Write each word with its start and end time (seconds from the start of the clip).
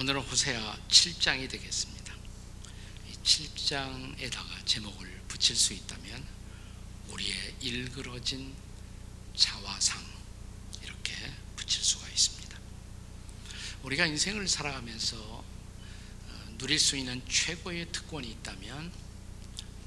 오늘은 0.00 0.20
호세아 0.20 0.78
7장이 0.88 1.50
되겠습니다. 1.50 2.14
이 3.10 3.14
7장에다가 3.24 4.64
제목을 4.64 5.22
붙일 5.26 5.56
수 5.56 5.72
있다면 5.72 6.24
우리의 7.08 7.56
일그러진 7.60 8.54
자화상 9.34 10.00
이렇게 10.84 11.12
붙일 11.56 11.82
수가 11.82 12.08
있습니다. 12.10 12.56
우리가 13.82 14.06
인생을 14.06 14.46
살아가면서 14.46 15.16
어, 15.18 16.54
누릴 16.58 16.78
수 16.78 16.96
있는 16.96 17.20
최고의 17.28 17.90
특권이 17.90 18.30
있다면 18.30 18.92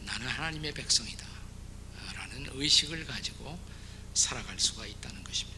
나는 0.02 0.28
하나님의 0.28 0.74
백성이다 0.74 1.26
라는 2.16 2.50
의식을 2.56 3.06
가지고 3.06 3.58
살아갈 4.14 4.60
수가 4.60 4.86
있다는 4.88 5.24
것입니다. 5.24 5.58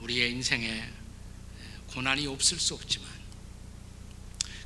우리의 0.00 0.30
인생에 0.30 1.05
고난이 1.96 2.26
없을 2.26 2.60
수 2.60 2.74
없지만 2.74 3.08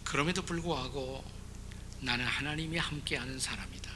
그럼에도 0.03 0.43
불구하고 0.43 1.25
나는 2.01 2.27
하나님이 2.27 2.77
함께하는 2.77 3.39
사람이다. 3.39 3.89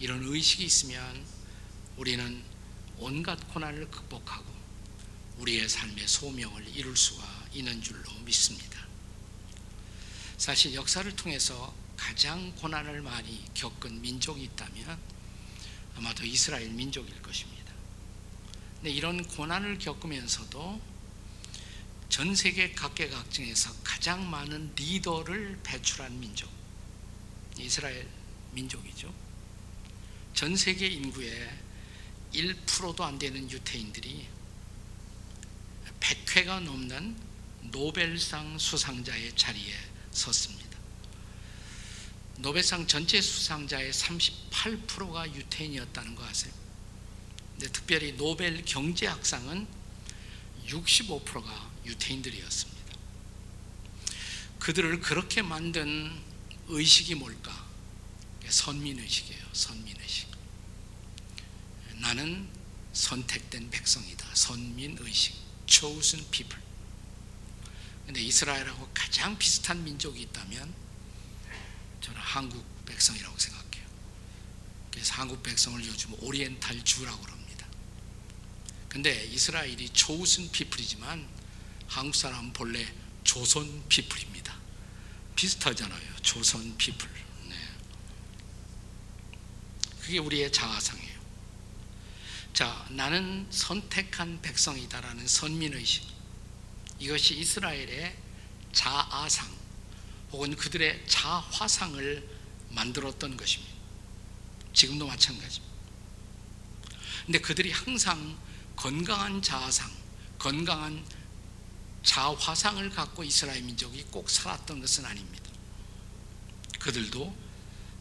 이런 0.00 0.22
의식이 0.22 0.64
있으면 0.64 1.26
우리는 1.98 2.42
온갖 2.96 3.36
고난을 3.52 3.90
극복하고 3.90 4.46
우리의 5.36 5.68
삶의 5.68 6.08
소명을 6.08 6.68
이룰 6.74 6.96
수가 6.96 7.22
있는 7.52 7.82
줄로 7.82 8.10
믿습니다. 8.24 8.80
사실 10.38 10.72
역사를 10.72 11.14
통해서 11.16 11.74
가장 11.98 12.54
고난을 12.54 13.02
많이 13.02 13.44
겪은 13.52 14.00
민족이 14.00 14.44
있다면 14.44 14.98
아마도 15.96 16.24
이스라엘 16.24 16.70
민족일 16.70 17.20
것입니다. 17.20 17.74
근데 18.76 18.88
이런 18.88 19.22
고난을 19.22 19.76
겪으면서도 19.76 20.97
전 22.08 22.34
세계 22.34 22.72
각계각층에서 22.72 23.74
가장 23.84 24.28
많은 24.30 24.72
리더를 24.74 25.60
배출한 25.62 26.18
민족, 26.18 26.50
이스라엘 27.58 28.08
민족이죠. 28.52 29.12
전 30.34 30.56
세계 30.56 30.86
인구의 30.86 31.58
1%도 32.32 33.04
안 33.04 33.18
되는 33.18 33.50
유태인들이 33.50 34.26
100회가 36.00 36.60
넘는 36.60 37.16
노벨상 37.70 38.58
수상자의 38.58 39.34
자리에 39.36 39.74
섰습니다. 40.12 40.78
노벨상 42.38 42.86
전체 42.86 43.20
수상자의 43.20 43.92
38%가 43.92 45.34
유태인이었다는 45.34 46.14
거 46.14 46.24
아세요? 46.24 46.52
근데 47.52 47.72
특별히 47.72 48.12
노벨 48.16 48.64
경제학상은 48.64 49.66
65%가 50.68 51.70
유태인들이었습니다. 51.84 52.94
그들을 54.58 55.00
그렇게 55.00 55.42
만든 55.42 56.10
의식이 56.68 57.14
뭘까? 57.14 57.66
선민의식이에요. 58.46 59.44
선민의식. 59.52 60.28
나는 61.96 62.48
선택된 62.92 63.70
백성이다. 63.70 64.26
선민의식. 64.34 65.34
chosen 65.66 66.28
people. 66.30 66.62
근데 68.06 68.22
이스라엘하고 68.22 68.88
가장 68.94 69.36
비슷한 69.38 69.84
민족이 69.84 70.22
있다면 70.22 70.74
저는 72.00 72.20
한국 72.20 72.64
백성이라고 72.86 73.38
생각해요. 73.38 73.86
그래서 74.90 75.12
한국 75.14 75.42
백성을 75.42 75.84
요즘 75.86 76.14
Oriental 76.22 76.82
Jew라고 76.84 77.20
그럽니다. 77.20 77.66
근데 78.88 79.26
이스라엘이 79.26 79.90
chosen 79.92 80.50
people이지만 80.50 81.28
한국 81.88 82.14
사람은 82.14 82.52
본래 82.52 82.86
조선 83.24 83.82
people입니다. 83.88 84.54
비슷하잖아요. 85.34 86.16
조선 86.22 86.76
people. 86.76 87.08
네. 87.48 87.56
그게 90.00 90.18
우리의 90.18 90.52
자아상이에요. 90.52 91.18
자, 92.52 92.86
나는 92.90 93.46
선택한 93.50 94.42
백성이다라는 94.42 95.26
선민의식. 95.26 96.04
이것이 96.98 97.38
이스라엘의 97.38 98.16
자아상 98.72 99.48
혹은 100.32 100.54
그들의 100.56 101.04
자화상을 101.06 102.28
만들었던 102.70 103.36
것입니다. 103.36 103.74
지금도 104.74 105.06
마찬가지입니다. 105.06 105.74
근데 107.24 107.40
그들이 107.40 107.70
항상 107.72 108.38
건강한 108.76 109.40
자아상, 109.42 109.90
건강한 110.38 111.04
자화상을 112.02 112.88
갖고 112.90 113.24
이스라엘 113.24 113.62
민족이 113.62 114.04
꼭 114.10 114.30
살았던 114.30 114.80
것은 114.80 115.04
아닙니다. 115.04 115.50
그들도 116.78 117.36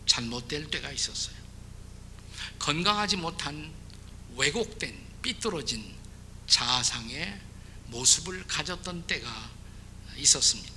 잘못될 0.05 0.69
때가 0.69 0.91
있었어요. 0.91 1.35
건강하지 2.59 3.17
못한 3.17 3.73
왜곡된 4.35 4.97
삐뚤어진 5.21 5.95
자아상의 6.47 7.41
모습을 7.87 8.45
가졌던 8.47 9.07
때가 9.07 9.51
있었습니다. 10.17 10.73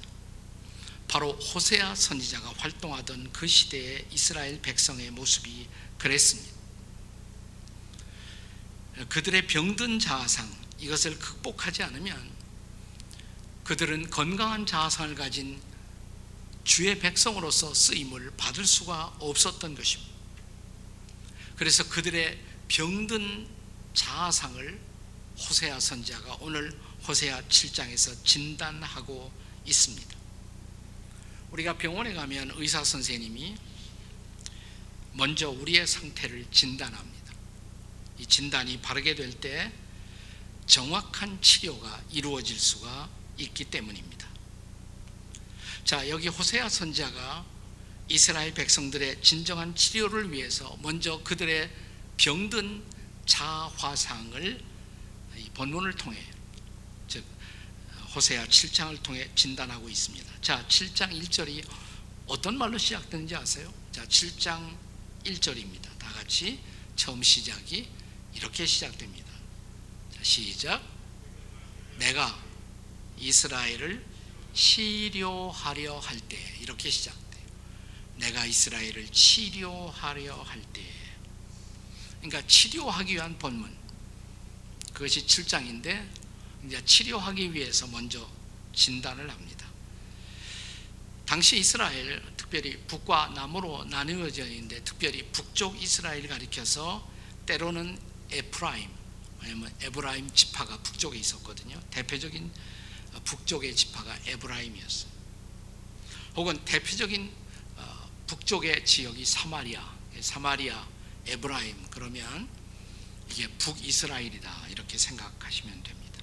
바로 1.08 1.32
호세아 1.32 1.94
선지자가 1.94 2.54
활동하던 2.56 3.32
그 3.32 3.46
시대의 3.46 4.06
이스라엘 4.12 4.62
백성의 4.62 5.10
모습이 5.10 5.68
그랬습니다. 5.98 6.50
그들의 9.08 9.46
병든 9.46 9.98
자아상 9.98 10.48
이것을 10.78 11.18
극복하지 11.18 11.82
않으면 11.82 12.39
그들은 13.70 14.10
건강한 14.10 14.66
자아상을 14.66 15.14
가진 15.14 15.62
주의 16.64 16.98
백성으로서 16.98 17.72
쓰임을 17.72 18.32
받을 18.36 18.66
수가 18.66 19.14
없었던 19.20 19.76
것입니다. 19.76 20.12
그래서 21.54 21.88
그들의 21.88 22.36
병든 22.66 23.46
자아상을 23.94 24.80
호세아 25.38 25.78
선지자가 25.78 26.38
오늘 26.40 26.76
호세아 27.06 27.42
7장에서 27.42 28.24
진단하고 28.24 29.32
있습니다. 29.64 30.16
우리가 31.52 31.78
병원에 31.78 32.12
가면 32.12 32.50
의사 32.56 32.82
선생님이 32.82 33.54
먼저 35.12 35.48
우리의 35.48 35.86
상태를 35.86 36.44
진단합니다. 36.50 37.34
이 38.18 38.26
진단이 38.26 38.80
바르게 38.80 39.14
될 39.14 39.30
때 39.34 39.72
정확한 40.66 41.40
치료가 41.40 42.02
이루어질 42.10 42.58
수가 42.58 43.19
있기 43.40 43.64
때문입니다. 43.64 44.28
자, 45.84 46.08
여기 46.08 46.28
호세아 46.28 46.68
선자가 46.68 47.44
이스라엘 48.08 48.52
백성들의 48.54 49.22
진정한 49.22 49.74
치료를 49.74 50.32
위해서 50.32 50.76
먼저 50.82 51.22
그들의 51.22 51.70
병든 52.16 52.82
자화상을 53.26 54.64
본문을 55.54 55.94
통해 55.94 56.22
즉 57.08 57.24
호세아 58.14 58.46
7장을 58.46 59.02
통해 59.02 59.28
진단하고 59.34 59.88
있습니다. 59.88 60.32
자, 60.42 60.66
7장 60.68 61.10
1절이 61.12 61.66
어떤 62.26 62.58
말로 62.58 62.78
시작되는지 62.78 63.36
아세요? 63.36 63.72
자, 63.92 64.04
7장 64.06 64.76
1절입니다. 65.24 65.98
다 65.98 66.12
같이 66.12 66.60
처음 66.96 67.22
시작이 67.22 67.88
이렇게 68.34 68.66
시작됩니다. 68.66 69.28
자, 70.14 70.22
시작. 70.22 70.82
내가 71.98 72.49
이스라엘을 73.20 74.04
치료하려 74.54 75.98
할 75.98 76.20
때 76.20 76.36
이렇게 76.60 76.90
시작돼요. 76.90 77.44
내가 78.16 78.44
이스라엘을 78.44 79.08
치료하려 79.10 80.42
할 80.42 80.62
때. 80.72 80.82
그러니까 82.20 82.46
치료하기 82.46 83.14
위한 83.14 83.38
본문. 83.38 83.74
그것이 84.92 85.24
7장인데 85.26 86.08
이제 86.66 86.84
치료하기 86.84 87.54
위해서 87.54 87.86
먼저 87.86 88.28
진단을 88.74 89.30
합니다. 89.30 89.66
당시 91.24 91.58
이스라엘 91.58 92.22
특별히 92.36 92.76
북과 92.86 93.28
남으로 93.34 93.84
나누어져 93.84 94.44
있는데 94.46 94.82
특별히 94.82 95.22
북쪽 95.30 95.80
이스라엘 95.80 96.26
가리켜서 96.26 97.08
때로는 97.46 97.98
에프라임 98.32 98.90
왜냐면 99.40 99.72
에브라임 99.80 100.30
지파가 100.34 100.78
북쪽에 100.78 101.18
있었거든요. 101.18 101.80
대표적인 101.90 102.50
북쪽의 103.24 103.74
지파가 103.74 104.16
에브라임이었어요. 104.26 105.10
혹은 106.36 106.64
대표적인 106.64 107.30
북쪽의 108.26 108.84
지역이 108.84 109.24
사마리아, 109.24 109.94
사마리아, 110.20 110.86
에브라임 111.26 111.86
그러면 111.90 112.48
이게 113.30 113.48
북이스라엘이다 113.48 114.68
이렇게 114.68 114.96
생각하시면 114.98 115.82
됩니다. 115.82 116.22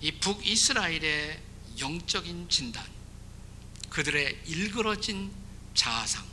이 0.00 0.12
북이스라엘의 0.12 1.42
영적인 1.78 2.48
진단, 2.48 2.86
그들의 3.88 4.42
일그러진 4.46 5.32
자아상, 5.74 6.24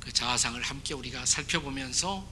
그 0.00 0.12
자아상을 0.12 0.60
함께 0.62 0.94
우리가 0.94 1.24
살펴보면서 1.24 2.26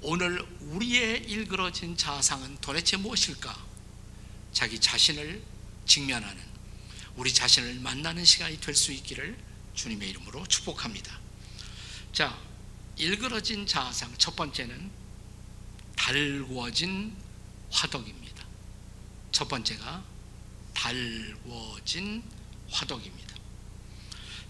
오늘 0.00 0.44
우리의 0.60 1.24
일그러진 1.24 1.96
자아상은 1.96 2.58
도대체 2.60 2.96
무엇일까? 2.96 3.66
자기 4.52 4.80
자신을 4.80 5.42
직면하는 5.88 6.40
우리 7.16 7.34
자신을 7.34 7.80
만나는 7.80 8.24
시간이 8.24 8.60
될 8.60 8.74
수 8.76 8.92
있기를 8.92 9.36
주님의 9.74 10.10
이름으로 10.10 10.46
축복합니다. 10.46 11.18
자, 12.12 12.38
일그러진 12.96 13.66
자아상 13.66 14.14
첫 14.18 14.36
번째는 14.36 14.90
달궈진 15.96 17.16
화덕입니다. 17.70 18.44
첫 19.32 19.48
번째가 19.48 20.04
달궈진 20.74 22.22
화덕입니다. 22.70 23.34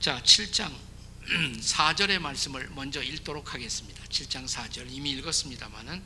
자, 0.00 0.22
7장 0.22 0.72
4절의 1.60 2.18
말씀을 2.20 2.68
먼저 2.70 3.02
읽도록 3.02 3.54
하겠습니다. 3.54 4.02
7장 4.04 4.46
4절 4.46 4.86
이미 4.90 5.10
읽었습니다만은 5.12 6.02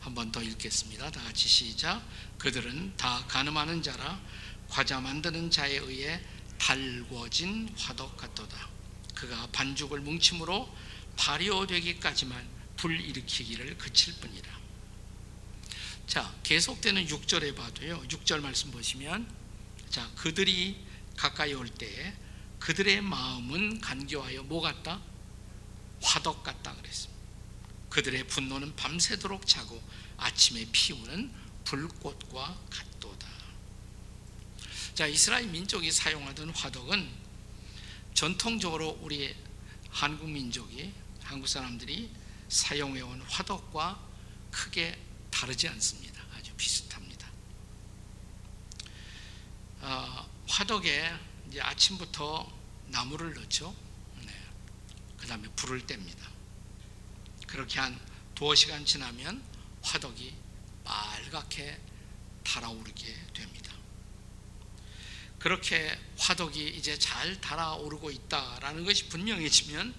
한 0.00 0.14
번 0.14 0.30
더 0.30 0.42
읽겠습니다. 0.42 1.10
다 1.10 1.22
같이 1.22 1.48
시작. 1.48 2.02
그들은 2.36 2.94
다 2.98 3.24
가늠하는 3.26 3.82
자라 3.82 4.20
과자 4.68 5.00
만드는 5.00 5.50
자에 5.50 5.76
의해 5.76 6.20
달궈진 6.58 7.68
화덕 7.76 8.16
같도다. 8.16 8.68
그가 9.14 9.48
반죽을 9.52 10.00
뭉침으로 10.00 10.68
발효되기까지만 11.16 12.46
불 12.76 13.00
일으키기를 13.00 13.78
그칠 13.78 14.14
뿐이라. 14.14 14.54
자, 16.06 16.34
계속되는 16.42 17.06
6절에 17.06 17.56
봐도요. 17.56 18.02
6절 18.08 18.40
말씀 18.40 18.70
보시면 18.70 19.28
자, 19.90 20.10
그들이 20.16 20.76
가까이 21.16 21.54
올 21.54 21.68
때에 21.68 22.14
그들의 22.58 23.00
마음은 23.02 23.80
간교하여 23.80 24.42
뭐 24.44 24.60
같다? 24.60 25.00
화덕 26.02 26.42
같다 26.42 26.74
그랬습니다. 26.74 27.22
그들의 27.90 28.26
분노는 28.26 28.74
밤새도록 28.74 29.46
자고 29.46 29.80
아침에 30.16 30.66
피우는 30.72 31.30
불꽃과 31.64 32.58
같도다. 32.70 32.93
자, 34.94 35.08
이스라엘 35.08 35.48
민족이 35.48 35.90
사용하던 35.90 36.50
화덕은 36.50 37.10
전통적으로 38.14 38.96
우리 39.02 39.34
한국 39.90 40.30
민족이 40.30 40.92
한국 41.20 41.48
사람들이 41.48 42.08
사용해 42.48 43.00
온 43.00 43.20
화덕과 43.22 44.00
크게 44.52 44.96
다르지 45.32 45.66
않습니다. 45.66 46.22
아주 46.36 46.54
비슷합니다. 46.54 47.28
어, 49.80 50.30
화덕에 50.46 51.12
이제 51.48 51.60
아침부터 51.60 52.48
나무를 52.86 53.34
넣죠. 53.34 53.74
네. 54.20 54.32
그 55.16 55.26
다음에 55.26 55.48
불을 55.56 55.88
뗍니다. 55.88 56.24
그렇게 57.48 57.80
한 57.80 57.98
두어 58.36 58.54
시간 58.54 58.84
지나면 58.84 59.42
화덕이 59.82 60.32
빨갛게 60.84 61.80
달아오르게 62.44 63.26
됩니다. 63.34 63.73
그렇게 65.44 65.94
화덕이 66.16 66.68
이제 66.68 66.98
잘 66.98 67.38
달아오르고 67.38 68.10
있다라는 68.10 68.82
것이 68.82 69.10
분명해지면 69.10 69.94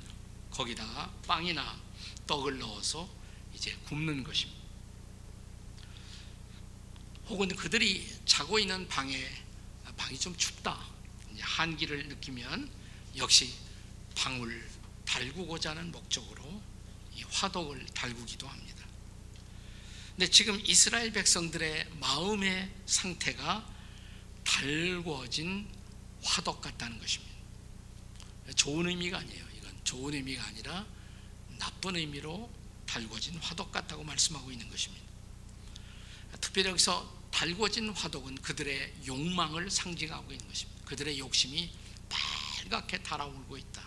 거기다가 0.49 1.13
빵이나 1.27 1.79
떡을 2.25 2.57
넣어서 2.57 3.07
이제 3.53 3.77
굽는 3.85 4.23
것입니다. 4.23 4.59
혹은 7.27 7.47
그들이 7.49 8.11
자고 8.25 8.57
있는 8.57 8.87
방에 8.87 9.23
방이 9.95 10.19
좀 10.19 10.35
춥다. 10.35 10.83
한기를 11.39 12.07
느끼면 12.07 12.67
역시 13.17 13.53
방을 14.15 14.67
달구고자 15.05 15.69
하는 15.69 15.91
목적으로 15.91 16.59
이 17.13 17.21
화덕을 17.21 17.85
달구기도 17.93 18.47
합니다. 18.47 18.83
근데 20.15 20.27
지금 20.27 20.59
이스라엘 20.65 21.13
백성들의 21.13 21.87
마음의 21.99 22.71
상태가 22.87 23.74
달궈진 24.45 25.67
화덕 26.23 26.61
같다는 26.61 26.99
것입니다. 26.99 27.35
좋은 28.55 28.87
의미가 28.87 29.17
아니에요. 29.17 29.45
이건 29.57 29.73
좋은 29.83 30.13
의미가 30.13 30.45
아니라 30.45 30.85
나쁜 31.59 31.95
의미로 31.95 32.49
달궈진 32.85 33.35
화덕 33.37 33.71
같다고 33.71 34.03
말씀하고 34.03 34.51
있는 34.51 34.69
것입니다. 34.69 35.03
특별히 36.39 36.69
여기서 36.69 37.13
달궈진 37.31 37.89
화덕은 37.89 38.35
그들의 38.35 38.93
욕망을 39.07 39.69
상징하고 39.69 40.31
있는 40.31 40.47
것입니다. 40.47 40.85
그들의 40.85 41.19
욕심이 41.19 41.69
빨갛게 42.07 43.03
달아오르고 43.03 43.57
있다. 43.57 43.83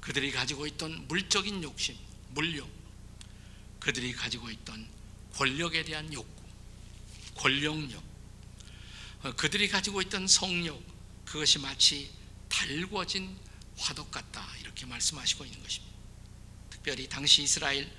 그들이 0.00 0.32
가지고 0.32 0.66
있던 0.66 1.06
물적인 1.06 1.62
욕심, 1.62 1.96
물욕, 2.30 2.68
그들이 3.78 4.12
가지고 4.12 4.50
있던 4.50 4.88
권력에 5.34 5.84
대한 5.84 6.12
욕구, 6.12 6.42
권력욕, 7.36 8.02
어, 8.02 8.09
그들이 9.36 9.68
가지고 9.68 10.00
있던 10.02 10.26
성욕, 10.26 10.82
그것이 11.26 11.58
마치 11.58 12.10
달궈진 12.48 13.36
화덕 13.76 14.10
같다. 14.10 14.46
이렇게 14.60 14.86
말씀하시고 14.86 15.44
있는 15.44 15.62
것입니다. 15.62 15.94
특별히 16.70 17.08
당시 17.08 17.42
이스라엘 17.42 17.90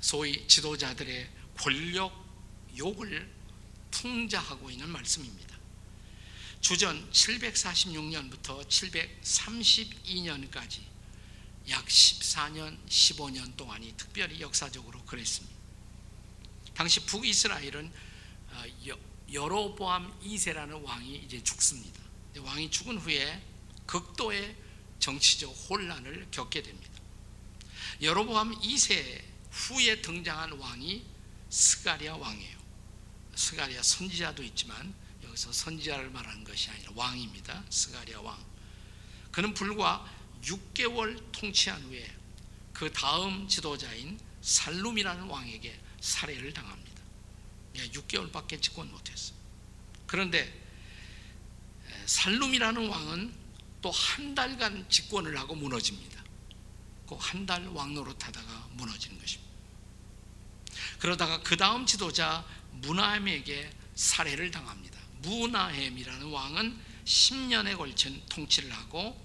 소위 0.00 0.46
지도자들의 0.46 1.30
권력 1.58 2.12
욕을 2.76 3.30
풍자하고 3.90 4.70
있는 4.70 4.88
말씀입니다. 4.88 5.58
주전 6.60 7.10
746년부터 7.10 8.64
732년까지 8.68 10.80
약 11.68 11.84
14년, 11.86 12.78
15년 12.88 13.56
동안이 13.56 13.94
특별히 13.96 14.40
역사적으로 14.40 15.04
그랬습니다. 15.04 15.56
당시 16.74 17.00
북이스라엘은 17.04 17.92
어, 18.52 18.64
여로보암 19.32 20.20
2세라는 20.20 20.84
왕이 20.84 21.16
이제 21.16 21.42
죽습니다. 21.42 22.00
왕이 22.38 22.70
죽은 22.70 22.98
후에 22.98 23.42
극도의 23.86 24.56
정치적 24.98 25.50
혼란을 25.68 26.28
겪게 26.30 26.62
됩니다. 26.62 26.92
여로보암 28.00 28.60
2세 28.60 29.22
후에 29.50 30.00
등장한 30.00 30.52
왕이 30.52 31.04
스가리아 31.50 32.16
왕이에요. 32.16 32.58
스가리아 33.34 33.82
선지자도 33.82 34.42
있지만 34.44 34.94
여기서 35.24 35.52
선지자를 35.52 36.10
말하는 36.10 36.44
것이 36.44 36.70
아니라 36.70 36.92
왕입니다. 36.94 37.64
스가리아 37.70 38.20
왕. 38.20 38.38
그는 39.30 39.54
불과 39.54 40.06
6개월 40.42 41.32
통치한 41.32 41.82
후에 41.82 42.16
그 42.72 42.92
다음 42.92 43.48
지도자인 43.48 44.18
살룸이라는 44.42 45.24
왕에게 45.24 45.80
살해를 46.00 46.52
당합니다. 46.52 47.01
6개월밖에 47.74 48.60
집권 48.60 48.90
못했어. 48.90 49.32
그런데 50.06 50.52
살룸이라는 52.06 52.88
왕은 52.88 53.42
또 53.82 53.90
한 53.90 54.34
달간 54.34 54.88
집권을 54.88 55.36
하고 55.38 55.54
무너집니다. 55.56 56.22
그한달 57.08 57.66
왕노릇 57.66 58.24
하다가 58.24 58.68
무너지는 58.72 59.18
것입니다. 59.18 59.52
그러다가 60.98 61.42
그 61.42 61.56
다음 61.56 61.84
지도자 61.84 62.46
무나햄에게 62.70 63.70
살해를 63.94 64.50
당합니다. 64.50 64.98
무나햄이라는 65.22 66.26
왕은 66.28 66.78
10년에 67.04 67.76
걸친 67.76 68.22
통치를 68.28 68.72
하고 68.72 69.20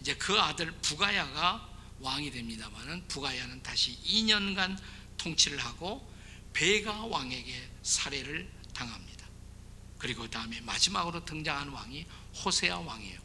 이제 0.00 0.14
그 0.16 0.38
아들 0.40 0.72
부가야가 0.82 1.68
왕이 2.00 2.32
됩니다만은 2.32 3.06
부가야는 3.08 3.62
다시 3.62 3.96
2년간 4.02 4.76
통치를 5.18 5.58
하고 5.58 6.12
베가 6.52 7.06
왕에게 7.06 7.70
살해를 7.90 8.48
당합니다. 8.72 9.26
그리고 9.98 10.28
다음에 10.30 10.60
마지막으로 10.62 11.24
등장한 11.24 11.68
왕이 11.68 12.06
호세아 12.44 12.78
왕이에요. 12.78 13.20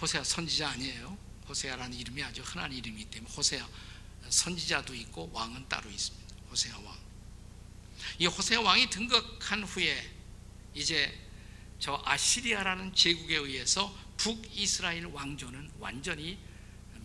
호세아 0.00 0.22
선지자 0.22 0.68
아니에요. 0.70 1.18
호세아라는 1.48 1.96
이름이 1.98 2.22
아주 2.22 2.42
흔한 2.42 2.72
이름이기 2.72 3.06
때문에 3.06 3.34
호세아 3.34 3.66
선지자도 4.28 4.94
있고 4.94 5.30
왕은 5.32 5.68
따로 5.68 5.90
있습니다. 5.90 6.34
호세아 6.50 6.78
왕. 6.78 6.96
이 8.18 8.26
호세아 8.26 8.60
왕이 8.60 8.90
등극한 8.90 9.64
후에 9.64 10.14
이제 10.74 11.18
저 11.80 12.00
아시리아라는 12.04 12.94
제국에 12.94 13.36
의해서 13.36 13.92
북이스라엘 14.18 15.06
왕조는 15.06 15.72
완전히 15.78 16.38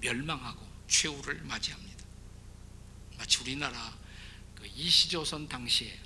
멸망하고 0.01 0.67
최후를 0.87 1.41
맞이합니다. 1.43 2.03
마치 3.17 3.39
우리나라 3.39 3.97
그 4.55 4.67
이시조선 4.67 5.47
당시에 5.47 5.97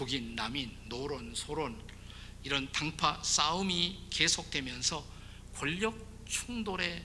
북인, 0.00 0.34
남인, 0.34 0.74
노론, 0.86 1.34
소론 1.34 1.78
이런 2.42 2.72
당파 2.72 3.22
싸움이 3.22 4.06
계속되면서 4.08 5.06
권력 5.56 6.24
충돌의 6.26 7.04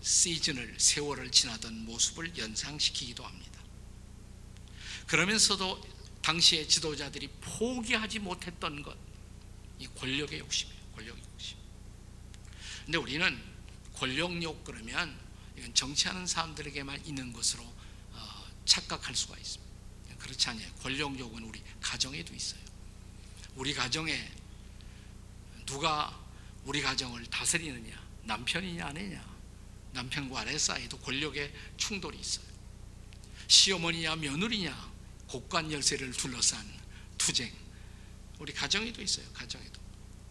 시즌을 0.00 0.74
세월을 0.76 1.30
지나던 1.30 1.84
모습을 1.84 2.36
연상시키기도 2.36 3.24
합니다. 3.24 3.60
그러면서도 5.06 5.80
당시의 6.22 6.68
지도자들이 6.68 7.28
포기하지 7.40 8.18
못했던 8.18 8.82
것, 8.82 8.96
이 9.78 9.86
권력의 9.86 10.40
욕심이에요. 10.40 10.80
권력의 10.96 11.22
욕심. 11.34 11.56
근데 12.84 12.98
우리는 12.98 13.40
권력욕 13.94 14.64
그러면 14.64 15.16
이건 15.56 15.72
정치하는 15.72 16.26
사람들에게만 16.26 17.06
있는 17.06 17.32
것으로 17.32 17.62
어, 17.62 18.44
착각할 18.64 19.14
수가 19.14 19.38
있습니다. 19.38 19.63
그렇지 20.24 20.48
않아요. 20.48 20.72
권력욕은 20.76 21.42
우리 21.44 21.62
가정에도 21.82 22.34
있어요. 22.34 22.60
우리 23.56 23.74
가정에 23.74 24.32
누가 25.66 26.18
우리 26.64 26.80
가정을 26.80 27.26
다스리느냐? 27.26 28.02
남편이냐 28.22 28.86
아내냐? 28.86 29.34
남편과 29.92 30.40
아내 30.40 30.56
사이도 30.58 30.98
권력의 31.00 31.52
충돌이 31.76 32.18
있어요. 32.18 32.46
시어머니냐 33.48 34.16
며느리냐? 34.16 34.92
곡관 35.28 35.70
열쇠를 35.70 36.10
둘러싼 36.12 36.66
투쟁. 37.18 37.52
우리 38.38 38.52
가정에도 38.54 39.02
있어요. 39.02 39.26
가정에도. 39.34 39.78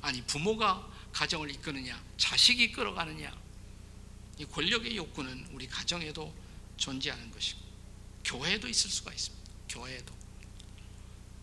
아니 0.02 0.24
부모가 0.24 0.92
가정을 1.14 1.52
이끄느냐? 1.52 2.04
자식이 2.18 2.72
끌어가느냐? 2.72 3.32
이 4.40 4.46
권력의 4.46 4.98
욕구는 4.98 5.50
우리 5.52 5.68
가정에도 5.68 6.36
존재하는 6.78 7.30
것이고 7.30 7.62
교회에도 8.26 8.68
있을 8.68 8.90
수가 8.90 9.14
있습니다. 9.14 9.43
교회에도 9.74 10.14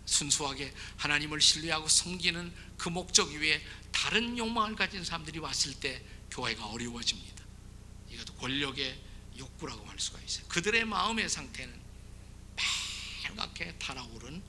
순수하게 0.07 0.73
하나님을 0.97 1.41
신뢰하고 1.41 1.89
섬기는 1.89 2.53
그 2.77 2.89
목적 2.89 3.31
위에 3.31 3.63
다른 3.93 4.37
욕망을 4.39 4.75
가진 4.75 5.05
사람들이 5.05 5.39
왔을 5.39 5.75
때 5.75 6.03
교회가 6.31 6.67
어려워집니다. 6.67 7.45
이것도 8.11 8.35
권력의 8.35 8.99
욕구라고 9.39 9.85
할 9.87 9.99
수가 9.99 10.21
있어요. 10.21 10.47
그들의 10.49 10.85
마음의 10.85 11.29
상태는 11.29 11.73
빨갛게 12.57 13.79
달아오른 13.79 14.43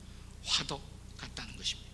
화덕 0.44 0.82
같다는 1.16 1.56
것입니다. 1.56 1.90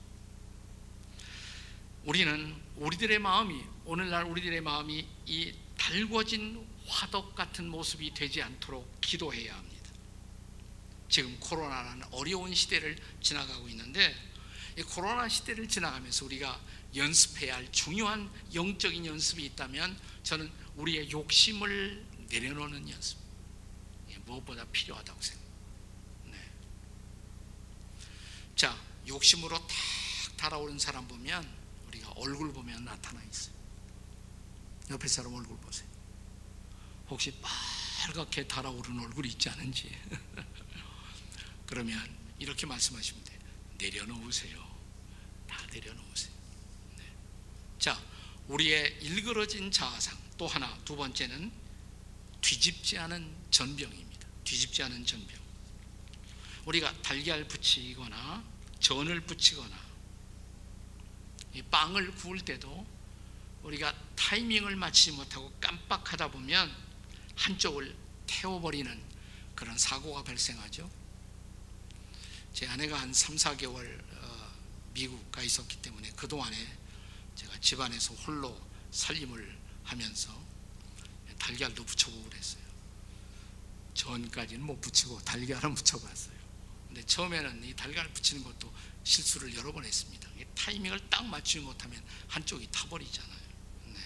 우리는 2.04 2.56
우리들의 2.76 3.18
마음이 3.18 3.62
오늘날 3.84 4.24
우리들의 4.24 4.60
마음이 4.62 5.06
이 5.26 5.54
달궈진 5.76 6.66
화덕 6.86 7.34
같은 7.34 7.68
모습이 7.68 8.14
되지 8.14 8.42
않도록 8.42 9.00
기도해야 9.00 9.54
합니다. 9.54 9.77
지금 11.08 11.38
코로나라는 11.40 12.06
어려운 12.12 12.54
시대를 12.54 12.96
지나가고 13.20 13.68
있는데 13.70 14.14
이 14.76 14.82
코로나 14.82 15.28
시대를 15.28 15.68
지나가면서 15.68 16.24
우리가 16.26 16.60
연습해야 16.94 17.56
할 17.56 17.72
중요한 17.72 18.30
영적인 18.54 19.06
연습이 19.06 19.44
있다면 19.46 19.98
저는 20.22 20.50
우리의 20.76 21.10
욕심을 21.10 22.06
내려놓는 22.30 22.88
연습 22.88 23.18
무엇보다 24.24 24.64
필요하다고 24.66 25.20
생각합니다. 25.20 25.58
네. 26.26 26.50
자, 28.54 28.78
욕심으로 29.06 29.58
탁 29.58 29.68
달아오른 30.36 30.78
사람 30.78 31.08
보면 31.08 31.48
우리가 31.88 32.10
얼굴 32.16 32.52
보면 32.52 32.84
나타나 32.84 33.22
있어요. 33.22 33.54
옆에 34.90 35.08
사람 35.08 35.34
얼굴 35.34 35.56
보세요. 35.58 35.88
혹시 37.08 37.34
빨갛게 37.40 38.46
달아오른 38.46 39.00
얼굴 39.00 39.26
있지 39.26 39.48
않은지. 39.48 39.90
그러면 41.68 42.02
이렇게 42.38 42.66
말씀하시면 42.66 43.24
돼. 43.24 43.38
내려놓으세요. 43.76 44.58
다 45.46 45.66
내려놓으세요. 45.70 46.32
네. 46.96 47.04
자, 47.78 48.02
우리의 48.48 48.96
일그러진 49.02 49.70
자아상 49.70 50.16
또 50.38 50.46
하나 50.46 50.76
두 50.86 50.96
번째는 50.96 51.52
뒤집지 52.40 52.96
않은 52.96 53.36
전병입니다. 53.50 54.26
뒤집지 54.44 54.82
않은 54.82 55.04
전병. 55.04 55.38
우리가 56.64 57.02
달걀 57.02 57.46
붙이거나 57.46 58.42
전을 58.80 59.20
붙이거나 59.20 59.78
이 61.52 61.62
빵을 61.62 62.12
구울 62.14 62.40
때도 62.40 62.86
우리가 63.62 63.94
타이밍을 64.16 64.74
맞추지 64.76 65.12
못하고 65.12 65.52
깜빡하다 65.60 66.30
보면 66.30 66.74
한쪽을 67.36 67.94
태워버리는 68.26 69.02
그런 69.54 69.76
사고가 69.76 70.24
발생하죠. 70.24 70.97
제 72.52 72.66
아내가 72.66 73.00
한 73.00 73.12
3, 73.12 73.36
4개월 73.36 74.02
어, 74.12 74.52
미국 74.92 75.30
가 75.30 75.42
있었기 75.42 75.80
때문에 75.82 76.10
그동안에 76.12 76.78
제가 77.34 77.58
집안에서 77.60 78.14
홀로 78.14 78.60
살림을 78.90 79.58
하면서 79.84 80.48
달걀도 81.38 81.84
붙여보고 81.84 82.28
그랬어요. 82.30 82.62
전까지는 83.94 84.64
못 84.64 84.80
붙이고 84.80 85.20
달걀은 85.20 85.74
붙여봤어요. 85.74 86.38
근데 86.88 87.04
처음에는 87.04 87.64
이 87.64 87.74
달걀 87.74 88.08
붙이는 88.12 88.42
것도 88.42 88.72
실수를 89.04 89.54
여러 89.54 89.72
번 89.72 89.84
했습니다. 89.84 90.28
타이밍을 90.54 91.08
딱 91.08 91.24
맞추지 91.24 91.60
못하면 91.60 92.02
한쪽이 92.28 92.68
타버리잖아요. 92.70 93.40
네. 93.86 94.00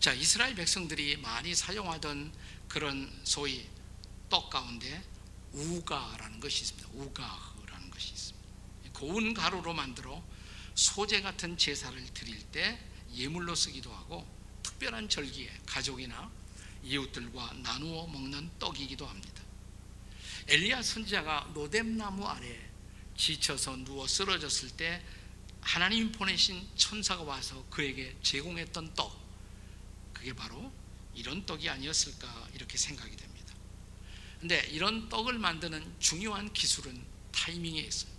자, 0.00 0.12
이스라엘 0.12 0.54
백성들이 0.54 1.16
많이 1.18 1.54
사용하던 1.54 2.32
그런 2.68 3.10
소위 3.24 3.68
떡 4.28 4.50
가운데 4.50 5.02
우가라는 5.52 6.40
것이 6.40 6.62
있습니다. 6.62 6.88
우가라는 6.94 7.90
것이 7.90 8.12
있습니다. 8.12 8.48
고운 8.92 9.34
가루로 9.34 9.74
만들어 9.74 10.22
소재 10.74 11.20
같은 11.20 11.56
제사를 11.56 12.02
드릴 12.14 12.40
때 12.50 12.78
예물로 13.14 13.54
쓰기도 13.54 13.92
하고 13.92 14.26
특별한 14.62 15.08
절기에 15.08 15.50
가족이나 15.66 16.30
이웃들과 16.84 17.54
나누어 17.62 18.06
먹는 18.06 18.50
떡이기도 18.58 19.06
합니다. 19.06 19.42
엘리야 20.48 20.82
선지자가 20.82 21.50
노뎀나무 21.54 22.26
아래 22.26 22.70
지쳐서 23.16 23.76
누워 23.84 24.06
쓰러졌을 24.06 24.70
때 24.70 25.02
하나님 25.60 26.12
보내신 26.12 26.66
천사가 26.76 27.22
와서 27.22 27.64
그에게 27.70 28.16
제공했던 28.22 28.94
떡 28.94 29.18
그게 30.12 30.32
바로 30.32 30.72
이런 31.14 31.44
떡이 31.44 31.68
아니었을까 31.68 32.48
이렇게 32.54 32.78
생각이 32.78 33.10
됩니다. 33.10 33.27
근데 34.40 34.60
이런 34.70 35.08
떡을 35.08 35.38
만드는 35.38 35.96
중요한 35.98 36.52
기술은 36.52 37.04
타이밍에 37.32 37.80
있어요. 37.80 38.10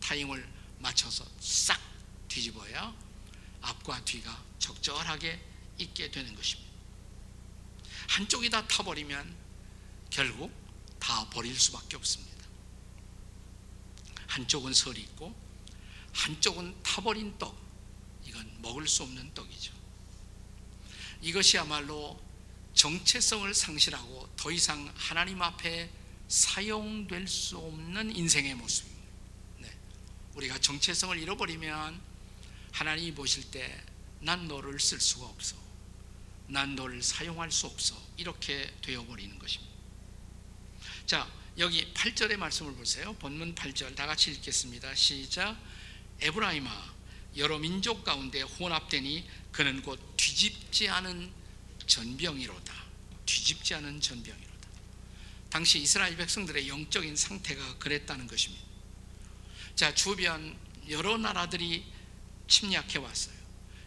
타임을 0.00 0.46
맞춰서 0.78 1.26
싹 1.40 1.80
뒤집어야 2.28 2.94
앞과 3.62 4.04
뒤가 4.04 4.44
적절하게 4.58 5.40
있게 5.78 6.10
되는 6.10 6.34
것입니다. 6.34 6.70
한쪽이 8.08 8.50
다 8.50 8.66
타버리면 8.66 9.34
결국 10.10 10.52
다 10.98 11.28
버릴 11.30 11.58
수밖에 11.58 11.96
없습니다. 11.96 12.28
한쪽은 14.28 14.72
설이 14.72 15.00
있고 15.00 15.34
한쪽은 16.12 16.82
타버린 16.82 17.36
떡 17.38 17.56
이건 18.24 18.62
먹을 18.62 18.86
수 18.86 19.02
없는 19.02 19.32
떡이죠 19.34 19.72
이것이야말로 21.22 22.20
정체성을 22.78 23.52
상실하고 23.52 24.28
더 24.36 24.50
이상 24.50 24.90
하나님 24.96 25.42
앞에 25.42 25.90
사용될 26.28 27.26
수 27.26 27.58
없는 27.58 28.14
인생의 28.14 28.54
모습입니다 28.54 29.08
네. 29.58 29.76
우리가 30.34 30.58
정체성을 30.58 31.18
잃어버리면 31.18 32.00
하나님이 32.72 33.14
보실 33.14 33.50
때 33.50 33.84
난 34.20 34.48
너를 34.48 34.80
쓸 34.80 35.00
수가 35.00 35.26
없어 35.26 35.56
난 36.48 36.74
너를 36.74 37.02
사용할 37.02 37.52
수 37.52 37.66
없어 37.66 37.94
이렇게 38.16 38.72
되어버리는 38.82 39.38
것입니다 39.38 39.74
자 41.06 41.30
여기 41.58 41.92
8절의 41.92 42.36
말씀을 42.36 42.74
보세요. 42.74 43.14
본문 43.14 43.56
8절 43.56 43.96
다 43.96 44.06
같이 44.06 44.30
읽겠습니다. 44.30 44.94
시작. 44.94 45.60
에브라임아 46.20 46.94
여러 47.36 47.58
민족 47.58 48.04
가운데 48.04 48.42
혼합되니 48.42 49.28
그는 49.50 49.82
곧 49.82 49.98
뒤집지 50.16 50.88
않은 50.88 51.32
전병이로다. 51.88 52.72
뒤집지 53.26 53.74
않은 53.74 54.00
전병이로다. 54.00 54.68
당시 55.50 55.80
이스라엘 55.80 56.16
백성들의 56.16 56.68
영적인 56.68 57.16
상태가 57.16 57.78
그랬다는 57.78 58.26
것입니다. 58.26 58.64
자, 59.74 59.94
주변 59.94 60.56
여러 60.88 61.16
나라들이 61.16 61.84
침략해 62.46 62.98
왔어요. 62.98 63.36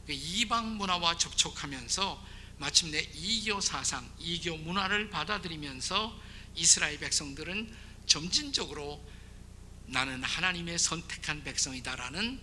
그 0.06 0.14
이방 0.14 0.78
문화와 0.78 1.18
접촉하면서 1.18 2.28
마침내 2.58 3.00
이교 3.14 3.62
사상, 3.62 4.10
이교 4.20 4.58
문화를 4.58 5.10
받아들이면서 5.10 6.20
이스라엘 6.56 7.00
백성들은 7.00 7.76
점진적으로 8.06 9.04
나는 9.86 10.24
하나님의 10.24 10.80
선택한 10.80 11.44
백성이다라는 11.44 12.40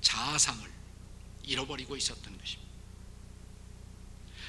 자아상을 0.00 0.70
잃어버리고 1.44 1.96
있었던 1.96 2.38
것입니다. 2.38 2.65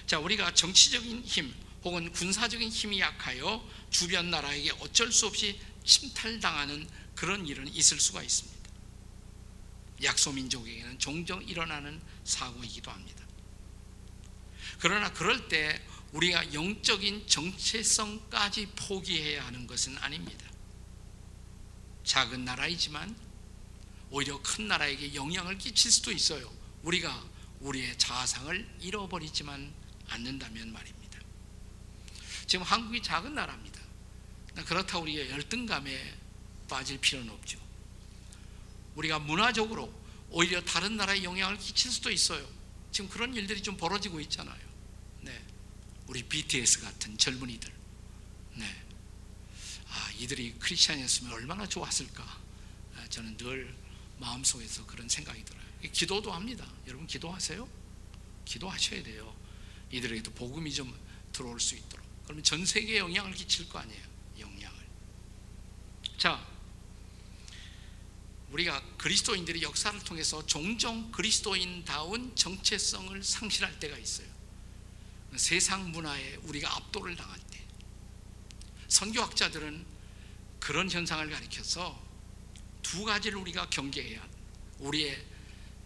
자, 0.07 0.19
우리가 0.19 0.53
정치적인 0.53 1.23
힘 1.25 1.53
혹은 1.83 2.11
군사적인 2.13 2.69
힘이 2.69 3.01
약하여 3.01 3.63
주변 3.89 4.31
나라에게 4.31 4.71
어쩔 4.79 5.11
수 5.11 5.27
없이 5.27 5.59
침탈당하는 5.83 6.89
그런 7.13 7.45
일은 7.45 7.67
있을 7.67 7.99
수가 7.99 8.23
있습니다. 8.23 8.57
약소민족에게는 10.03 10.97
종종 10.97 11.43
일어나는 11.43 12.01
사고이기도 12.23 12.89
합니다. 12.89 13.25
그러나 14.79 15.11
그럴 15.11 15.49
때 15.49 15.81
우리가 16.13 16.53
영적인 16.53 17.27
정체성까지 17.27 18.67
포기해야 18.77 19.45
하는 19.45 19.67
것은 19.67 19.97
아닙니다. 19.97 20.45
작은 22.05 22.45
나라이지만 22.45 23.13
오히려 24.09 24.41
큰 24.41 24.69
나라에게 24.69 25.15
영향을 25.15 25.57
끼칠 25.57 25.91
수도 25.91 26.13
있어요. 26.13 26.49
우리가 26.83 27.25
우리의 27.59 27.97
자아상을 27.97 28.77
잃어버리지만 28.79 29.86
않는다면 30.07 30.71
말입니다. 30.71 31.19
지금 32.45 32.63
한국이 32.63 33.01
작은 33.01 33.35
나라입니다. 33.35 33.81
그렇다고 34.65 35.03
우리가 35.03 35.29
열등감에 35.29 36.17
빠질 36.69 36.97
필요는 36.99 37.31
없죠. 37.31 37.59
우리가 38.95 39.19
문화적으로 39.19 39.93
오히려 40.29 40.61
다른 40.63 40.97
나라에 40.97 41.23
영향을 41.23 41.57
끼칠 41.57 41.91
수도 41.91 42.09
있어요. 42.09 42.47
지금 42.91 43.09
그런 43.09 43.35
일들이 43.35 43.61
좀 43.61 43.77
벌어지고 43.77 44.19
있잖아요. 44.21 44.59
네. 45.21 45.45
우리 46.07 46.23
BTS 46.23 46.81
같은 46.81 47.17
젊은이들. 47.17 47.71
네. 48.55 48.83
아, 49.89 50.11
이들이 50.17 50.55
크리스천이었으면 50.59 51.33
얼마나 51.33 51.67
좋았을까. 51.67 52.23
아, 52.95 53.07
저는 53.09 53.37
늘 53.37 53.75
마음속에서 54.19 54.85
그런 54.85 55.07
생각이 55.07 55.43
들어요. 55.45 55.63
기도도 55.91 56.31
합니다. 56.31 56.65
여러분 56.87 57.05
기도하세요? 57.05 57.67
기도하셔야 58.45 59.03
돼요. 59.03 59.35
이들에게도 59.91 60.31
복음이 60.31 60.73
좀 60.73 60.97
들어올 61.31 61.59
수 61.59 61.75
있도록. 61.75 62.05
그러면 62.23 62.43
전 62.43 62.65
세계에 62.65 62.97
영향을 62.97 63.33
끼칠 63.33 63.69
거 63.69 63.79
아니에요. 63.79 64.03
영향을. 64.39 64.85
자, 66.17 66.45
우리가 68.51 68.81
그리스도인들의 68.97 69.61
역사를 69.61 69.97
통해서 70.03 70.45
종종 70.45 71.11
그리스도인다운 71.11 72.35
정체성을 72.35 73.23
상실할 73.23 73.79
때가 73.79 73.97
있어요. 73.97 74.27
세상 75.35 75.91
문화에 75.91 76.35
우리가 76.43 76.75
압도를 76.75 77.15
당할 77.15 77.39
때. 77.51 77.61
선교학자들은 78.87 79.85
그런 80.59 80.89
현상을 80.89 81.29
가리켜서 81.29 82.01
두 82.81 83.03
가지를 83.03 83.37
우리가 83.37 83.69
경계해야 83.69 84.25
우리의 84.79 85.25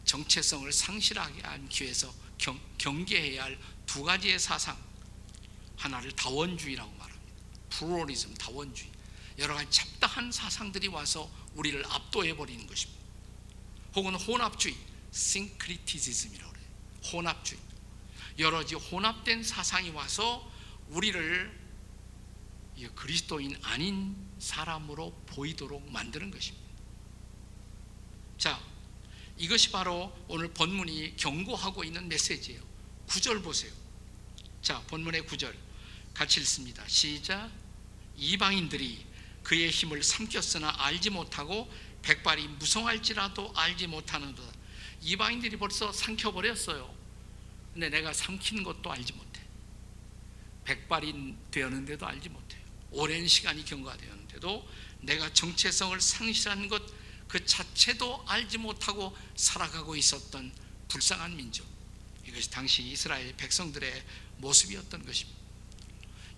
정체성을 0.06 0.72
상실하게 0.72 1.42
않기 1.42 1.84
위해서 1.84 2.14
경, 2.38 2.60
경계해야 2.78 3.44
할 3.44 3.60
두 3.92 4.04
가지의 4.04 4.40
사상 4.40 4.78
하나를 5.76 6.14
다원주의라고 6.14 6.90
말합니다. 6.94 7.36
pluralism 7.72 8.34
다원주의 8.36 8.90
여러 9.38 9.54
가지 9.54 9.70
잡다한 9.70 10.32
사상들이 10.32 10.88
와서 10.88 11.30
우리를 11.56 11.86
압도해 11.86 12.38
버리는 12.38 12.66
것입니다. 12.66 13.02
혹은 13.98 14.16
혼합주의 14.16 14.78
syncretism이라고 15.12 16.54
그래요. 16.54 16.68
혼합주의 17.12 17.60
여러 18.40 18.60
가지 18.60 18.76
혼합된 18.76 19.44
사상이 19.44 19.90
와서 19.90 20.50
우리를 20.88 21.60
그리스도인 22.96 23.60
아닌 23.62 24.16
사람으로 24.40 25.12
보이도록 25.26 25.92
만드는 25.92 26.32
것입니다. 26.32 26.66
자, 28.38 28.58
이것이 29.38 29.70
바로 29.70 30.18
오늘 30.30 30.54
본문이 30.54 31.18
경고하고 31.18 31.84
있는 31.84 32.08
메시지예요. 32.08 32.62
구절 33.08 33.42
보세요. 33.42 33.81
자, 34.62 34.82
본문의 34.88 35.26
구절 35.26 35.56
같이 36.14 36.40
읽습니다. 36.42 36.84
시작. 36.88 37.50
이방인들이 38.18 39.06
그의 39.44 39.70
힘을 39.70 40.04
삼켰으나 40.04 40.74
알지 40.78 41.10
못하고 41.10 41.72
백발이 42.02 42.48
무성할지라도 42.48 43.54
알지 43.56 43.88
못하는도다. 43.88 44.52
이방인들이 45.02 45.58
벌써 45.58 45.92
삼켜버렸어요. 45.92 46.94
근데 47.74 47.90
내가 47.90 48.14
삼킨 48.14 48.64
것도 48.64 48.92
알지 48.92 49.14
못해. 49.14 49.42
백발이 50.66 51.36
되었는데도 51.50 52.06
알지 52.06 52.30
못해요. 52.30 52.62
오랜 52.92 53.28
시간이 53.28 53.66
경과되었는데도 53.66 54.70
내가 55.02 55.34
정체성을 55.34 56.00
상실한 56.00 56.68
것 56.70 57.02
그 57.32 57.46
자체도 57.46 58.26
알지 58.28 58.58
못하고 58.58 59.16
살아가고 59.38 59.96
있었던 59.96 60.52
불쌍한 60.90 61.38
민족. 61.38 61.66
이것이 62.28 62.52
당시 62.52 62.84
이스라엘 62.84 63.34
백성들의 63.38 64.04
모습이었던 64.42 65.06
것입니다. 65.06 65.40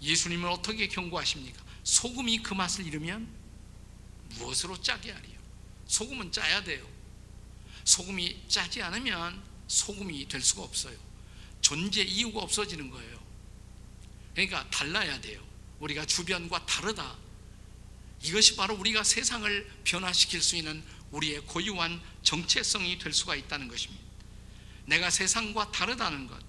예수님은 0.01 0.49
어떻게 0.49 0.87
경고하십니까? 0.87 1.63
소금이 1.83 2.43
그 2.43 2.53
맛을 2.53 2.85
잃으면 2.85 3.27
무엇으로 4.35 4.81
짜게 4.81 5.11
하리요? 5.11 5.39
소금은 5.87 6.31
짜야 6.31 6.63
돼요. 6.63 6.87
소금이 7.85 8.47
짜지 8.47 8.81
않으면 8.81 9.41
소금이 9.67 10.27
될 10.27 10.41
수가 10.41 10.63
없어요. 10.63 10.97
존재 11.61 12.01
이유가 12.01 12.41
없어지는 12.41 12.89
거예요. 12.89 13.23
그러니까 14.33 14.69
달라야 14.69 15.21
돼요. 15.21 15.41
우리가 15.79 16.05
주변과 16.05 16.65
다르다. 16.65 17.17
이것이 18.21 18.55
바로 18.55 18.75
우리가 18.75 19.03
세상을 19.03 19.81
변화시킬 19.83 20.41
수 20.41 20.55
있는 20.55 20.83
우리의 21.11 21.41
고유한 21.41 22.01
정체성이 22.23 22.97
될 22.97 23.13
수가 23.13 23.35
있다는 23.35 23.67
것입니다. 23.67 24.03
내가 24.85 25.09
세상과 25.09 25.71
다르다는 25.71 26.27
것, 26.27 26.41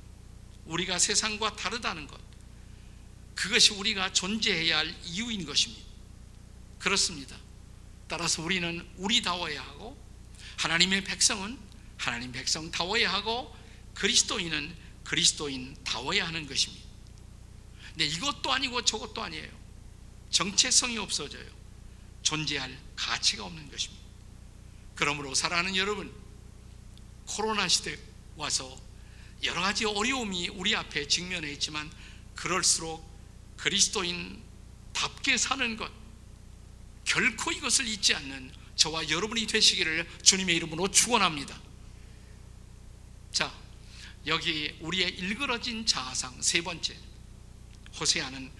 우리가 0.67 0.99
세상과 0.99 1.57
다르다는 1.57 2.07
것, 2.07 2.21
그것이 3.35 3.73
우리가 3.75 4.13
존재해야 4.13 4.79
할 4.79 4.97
이유인 5.05 5.45
것입니다. 5.45 5.85
그렇습니다. 6.79 7.37
따라서 8.09 8.43
우리는 8.43 8.87
우리다워야 8.97 9.61
하고, 9.63 9.97
하나님의 10.59 11.05
백성은 11.05 11.59
하나님 11.97 12.33
백성다워야 12.33 13.13
하고, 13.13 13.55
그리스도인은 13.95 14.77
그리스도인다워야 15.05 16.27
하는 16.27 16.47
것입니다. 16.47 16.85
근데 17.91 18.07
이것도 18.07 18.53
아니고 18.53 18.85
저것도 18.85 19.23
아니에요. 19.23 19.49
정체성이 20.31 20.99
없어져요. 20.99 21.49
존재할 22.23 22.77
가치가 22.97 23.45
없는 23.45 23.71
것입니다. 23.71 24.03
그러므로 24.95 25.35
사랑하는 25.35 25.77
여러분, 25.77 26.13
코로나 27.27 27.69
시대 27.69 27.97
와서 28.37 28.81
여러 29.43 29.61
가지 29.61 29.85
어려움이 29.85 30.49
우리 30.49 30.75
앞에 30.75 31.07
직면해 31.09 31.53
있지만 31.53 31.91
그럴수록 32.35 33.05
그리스도인답게 33.57 35.37
사는 35.37 35.77
것 35.77 35.91
결코 37.05 37.53
이것을 37.53 37.87
잊지 37.87 38.15
않는 38.15 38.53
저와 38.77 39.09
여러분이 39.09 39.47
되시기를 39.47 40.09
주님의 40.23 40.57
이름으로 40.57 40.91
축원합니다. 40.91 41.61
자, 43.31 43.55
여기 44.27 44.77
우리의 44.81 45.11
일그러진 45.11 45.87
자아상 45.87 46.41
세 46.41 46.63
번째 46.63 46.97
호세아는 48.01 48.51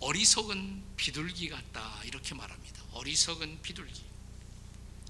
어리석은 0.00 0.96
비둘기 0.96 1.48
같다 1.48 2.02
이렇게 2.04 2.34
말합니다. 2.34 2.82
어리석은 2.92 3.62
비둘기. 3.62 4.02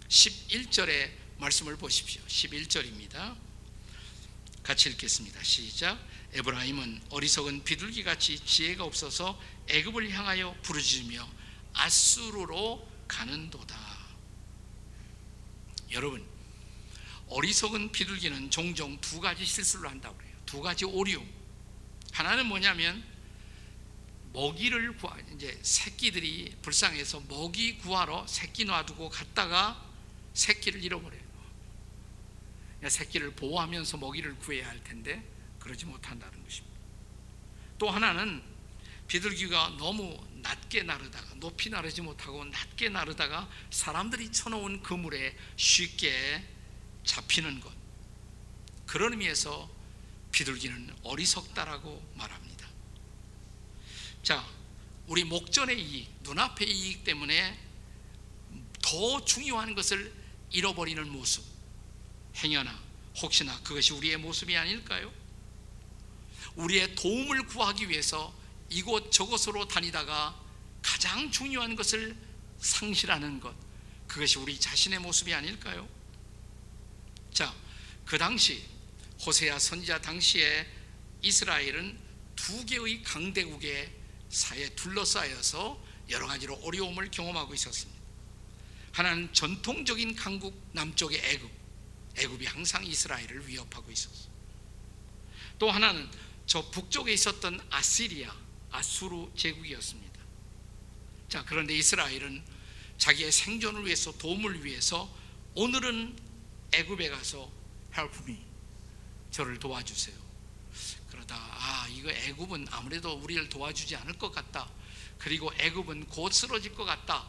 11절의 0.08 1.10
말씀을 1.38 1.76
보십시오. 1.76 2.22
11절입니다. 2.26 3.36
같이 4.64 4.88
읽겠습니다. 4.88 5.42
시작. 5.44 5.98
에브라임은 6.32 7.02
어리석은 7.10 7.62
비둘기 7.64 8.02
같이 8.02 8.38
지혜가 8.44 8.82
없어서 8.82 9.40
애굽을 9.68 10.10
향하여 10.10 10.56
부르짖으며 10.62 11.28
아수르로 11.74 12.90
가는도다. 13.06 13.76
여러분, 15.92 16.26
어리석은 17.28 17.92
비둘기는 17.92 18.50
종종 18.50 19.00
두 19.00 19.20
가지 19.20 19.44
실수를 19.44 19.88
한다고 19.90 20.16
그래요. 20.16 20.34
두 20.46 20.60
가지 20.60 20.84
오류. 20.86 21.22
하나는 22.12 22.46
뭐냐면 22.46 23.04
먹이를 24.32 24.96
구하 24.96 25.16
이제 25.34 25.58
새끼들이 25.62 26.56
불쌍해서 26.62 27.22
먹이 27.28 27.78
구하러 27.78 28.26
새끼 28.26 28.64
놔두고 28.64 29.10
갔다가 29.10 29.80
새끼를 30.32 30.82
잃어버려요. 30.82 31.23
새끼를 32.90 33.32
보호하면서 33.32 33.96
먹이를 33.98 34.36
구해야 34.38 34.68
할 34.68 34.82
텐데 34.84 35.22
그러지 35.58 35.86
못한다는 35.86 36.42
것입니다. 36.44 36.78
또 37.78 37.90
하나는 37.90 38.42
비둘기가 39.08 39.76
너무 39.78 40.18
낮게 40.42 40.82
나르다가 40.82 41.34
높이 41.36 41.70
나르지 41.70 42.02
못하고 42.02 42.44
낮게 42.44 42.88
나르다가 42.88 43.48
사람들이 43.70 44.32
쳐놓은 44.32 44.82
그물에 44.82 45.36
쉽게 45.56 46.44
잡히는 47.04 47.60
것. 47.60 47.72
그런 48.86 49.12
의미에서 49.12 49.70
비둘기는 50.32 50.94
어리석다라고 51.02 52.12
말합니다. 52.14 52.68
자, 54.22 54.46
우리 55.06 55.24
목전의 55.24 55.80
이익, 55.80 56.10
눈앞의 56.22 56.70
이익 56.70 57.04
때문에 57.04 57.58
더 58.82 59.24
중요한 59.24 59.74
것을 59.74 60.12
잃어버리는 60.50 61.08
모습. 61.08 61.53
행여나 62.36 62.82
혹시나 63.16 63.58
그것이 63.62 63.92
우리의 63.92 64.16
모습이 64.16 64.56
아닐까요? 64.56 65.12
우리의 66.56 66.94
도움을 66.94 67.46
구하기 67.46 67.88
위해서 67.88 68.34
이곳 68.70 69.10
저곳으로 69.12 69.68
다니다가 69.68 70.40
가장 70.82 71.30
중요한 71.30 71.76
것을 71.76 72.16
상실하는 72.58 73.40
것 73.40 73.54
그것이 74.06 74.38
우리 74.38 74.58
자신의 74.58 74.98
모습이 75.00 75.32
아닐까요? 75.32 75.88
자, 77.32 77.54
그 78.04 78.18
당시 78.18 78.64
호세아 79.24 79.58
선지자 79.58 80.00
당시에 80.00 80.66
이스라엘은 81.22 81.98
두 82.36 82.64
개의 82.66 83.02
강대국의 83.02 83.92
사이에 84.28 84.68
둘러싸여서 84.70 85.82
여러 86.10 86.26
가지로 86.26 86.54
어려움을 86.62 87.10
경험하고 87.10 87.54
있었습니다. 87.54 88.00
하나는 88.92 89.32
전통적인 89.32 90.14
강국 90.14 90.70
남쪽의 90.72 91.18
애굽, 91.18 91.50
애굽이 92.16 92.46
항상 92.46 92.84
이스라엘을 92.84 93.46
위협하고 93.48 93.90
있었어. 93.90 94.28
또 95.58 95.70
하나는 95.70 96.08
저 96.46 96.68
북쪽에 96.70 97.12
있었던 97.12 97.60
아시리아, 97.70 98.34
아수르 98.70 99.30
제국이었습니다. 99.36 100.20
자, 101.28 101.44
그런데 101.46 101.74
이스라엘은 101.76 102.42
자기의 102.98 103.32
생존을 103.32 103.84
위해서 103.86 104.16
도움을 104.18 104.64
위해서 104.64 105.12
오늘은 105.54 106.16
애굽에 106.72 107.08
가서 107.08 107.50
help 107.96 108.16
me 108.28 108.38
저를 109.30 109.58
도와주세요. 109.58 110.16
그러다 111.10 111.36
아 111.36 111.86
이거 111.90 112.10
애굽은 112.10 112.66
아무래도 112.70 113.12
우리를 113.14 113.48
도와주지 113.48 113.96
않을 113.96 114.18
것 114.18 114.32
같다. 114.32 114.68
그리고 115.18 115.52
애굽은 115.58 116.08
곧 116.08 116.32
쓰러질 116.32 116.74
것 116.74 116.84
같다. 116.84 117.28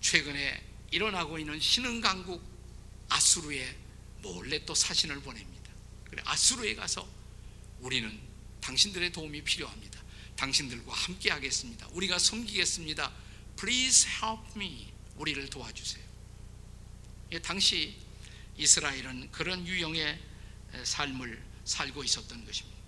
최근에 0.00 0.62
일어나고 0.90 1.38
있는 1.38 1.58
신흥 1.58 2.00
강국 2.00 2.51
아수르에 3.12 3.76
몰래 4.22 4.64
또 4.64 4.74
사신을 4.74 5.20
보냅니다. 5.20 5.70
그래 6.04 6.22
아수르에 6.24 6.74
가서 6.74 7.08
우리는 7.80 8.20
당신들의 8.60 9.12
도움이 9.12 9.42
필요합니다. 9.42 10.00
당신들과 10.36 10.92
함께 10.92 11.30
하겠습니다. 11.30 11.88
우리가 11.92 12.18
섬기겠습니다. 12.18 13.12
Please 13.58 14.08
help 14.22 14.42
me. 14.56 14.92
우리를 15.16 15.48
도와주세요. 15.50 16.02
예, 17.32 17.38
당시 17.40 17.96
이스라엘은 18.56 19.30
그런 19.30 19.66
유형의 19.66 20.20
삶을 20.84 21.42
살고 21.64 22.04
있었던 22.04 22.44
것입니다. 22.44 22.78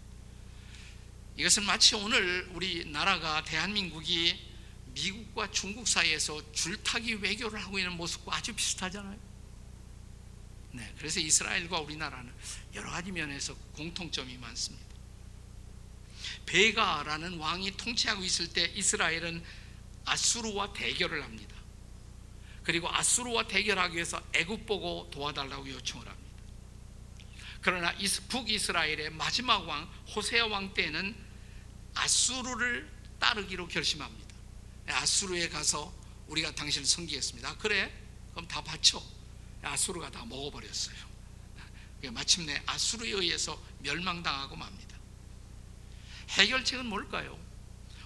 이것은 1.36 1.64
마치 1.64 1.94
오늘 1.96 2.48
우리 2.54 2.84
나라가 2.86 3.42
대한민국이 3.44 4.38
미국과 4.94 5.50
중국 5.50 5.88
사이에서 5.88 6.52
줄타기 6.52 7.14
외교를 7.14 7.60
하고 7.60 7.78
있는 7.78 7.92
모습과 7.96 8.36
아주 8.36 8.54
비슷하잖아요. 8.54 9.18
네, 10.74 10.92
그래서 10.98 11.20
이스라엘과 11.20 11.80
우리나라는 11.80 12.32
여러 12.74 12.90
가지 12.90 13.12
면에서 13.12 13.54
공통점이 13.74 14.36
많습니다. 14.38 14.84
베가라는 16.46 17.38
왕이 17.38 17.76
통치하고 17.76 18.24
있을 18.24 18.52
때 18.52 18.64
이스라엘은 18.74 19.42
아수르와 20.04 20.72
대결을 20.72 21.22
합니다. 21.22 21.54
그리고 22.64 22.88
아수르와 22.90 23.46
대결하기 23.46 23.94
위해서 23.94 24.20
애굽 24.32 24.66
보고 24.66 25.08
도와달라고 25.12 25.68
요청을 25.68 26.08
합니다. 26.08 26.24
그러나 27.60 27.94
북이스라엘의 28.28 29.10
마지막 29.10 29.68
왕 29.68 29.88
호세아 30.14 30.46
왕 30.46 30.74
때는 30.74 31.14
아수르를 31.94 32.90
따르기로 33.20 33.68
결심합니다. 33.68 34.34
아수르에 34.88 35.48
가서 35.48 35.94
우리가 36.26 36.52
당신을 36.56 36.84
섬기겠습니다. 36.84 37.58
그래? 37.58 37.92
그럼 38.32 38.48
다 38.48 38.60
바쳐. 38.62 39.13
아수르가 39.64 40.10
다 40.10 40.24
먹어버렸어요. 40.24 41.14
마침내 42.12 42.62
아수르에 42.66 43.10
의해서 43.10 43.60
멸망당하고 43.80 44.56
맙니다. 44.56 44.96
해결책은 46.30 46.86
뭘까요? 46.86 47.38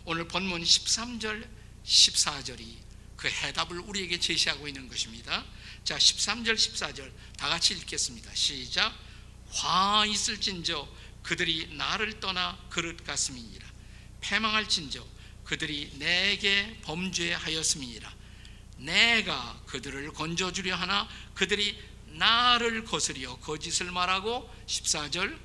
오늘 0.05 0.29
본문 0.29 0.63
13절, 0.63 1.49
14절이 1.85 2.77
그 3.17 3.29
해답을 3.29 3.81
우리에게 3.81 4.21
제시하고 4.21 4.69
있는 4.69 4.89
것입니다. 4.89 5.45
자, 5.85 5.99
13절, 5.99 6.55
14절 6.55 7.13
다 7.37 7.49
같이 7.49 7.75
읽겠습니다. 7.75 8.33
시작. 8.35 8.95
화 9.51 10.05
있을진저 10.07 10.89
그들이 11.23 11.75
나를 11.77 12.21
떠나 12.21 12.59
그릇 12.71 13.05
같음이니라. 13.05 13.67
패망할진저 14.21 15.05
그들이 15.45 15.93
내게 15.99 16.79
범죄하였음이니라. 16.83 18.18
내가 18.79 19.61
그들을 19.67 20.13
건져주려 20.13 20.75
하나 20.75 21.09
그들이 21.35 21.79
나를 22.07 22.85
거스리어 22.85 23.39
거짓을 23.39 23.91
말하고 23.91 24.49
14절 24.67 25.39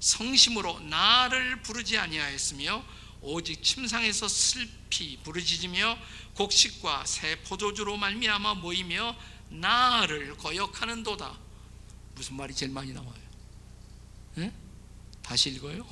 성심으로 0.00 0.80
나를 0.80 1.62
부르지 1.62 1.98
아니하였으며 1.98 2.84
오직 3.22 3.62
침상에서 3.62 4.28
슬피 4.28 5.18
부르짖으며 5.22 5.98
곡식과 6.34 7.04
새 7.04 7.38
포도주로 7.42 7.96
말미암아 7.96 8.54
모이며 8.54 9.16
나를 9.50 10.36
거역하는도다. 10.38 11.38
무슨 12.14 12.36
말이 12.36 12.54
제일 12.54 12.72
많이 12.72 12.92
나와요? 12.92 13.20
네? 14.34 14.52
다시 15.22 15.50
읽어요. 15.50 15.86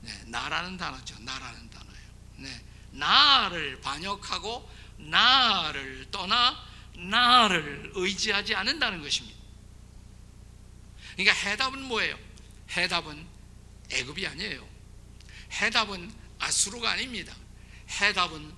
네, 0.00 0.24
나라는 0.26 0.76
단어죠. 0.76 1.18
나라는 1.20 1.70
단어예요. 1.70 2.08
네, 2.36 2.64
나를 2.92 3.80
반역하고 3.80 4.68
나를 4.96 6.10
떠나 6.10 6.62
나를 6.96 7.92
의지하지 7.94 8.54
않는다는 8.54 9.02
것입니다. 9.02 9.38
그러니까 11.16 11.34
해답은 11.34 11.82
뭐예요? 11.82 12.18
해답은 12.70 13.26
애굽이 13.90 14.26
아니에요. 14.26 14.66
해답은 15.52 16.12
아수르가 16.38 16.92
아닙니다. 16.92 17.34
해답은 17.88 18.52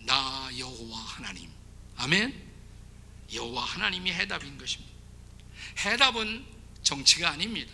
나 0.00 0.50
여호와 0.58 0.98
하나님. 0.98 1.50
아멘. 1.96 2.46
여호와 3.32 3.64
하나님이 3.64 4.12
해답인 4.12 4.58
것입니다. 4.58 4.92
해답은 5.78 6.44
정치가 6.82 7.30
아닙니다. 7.30 7.72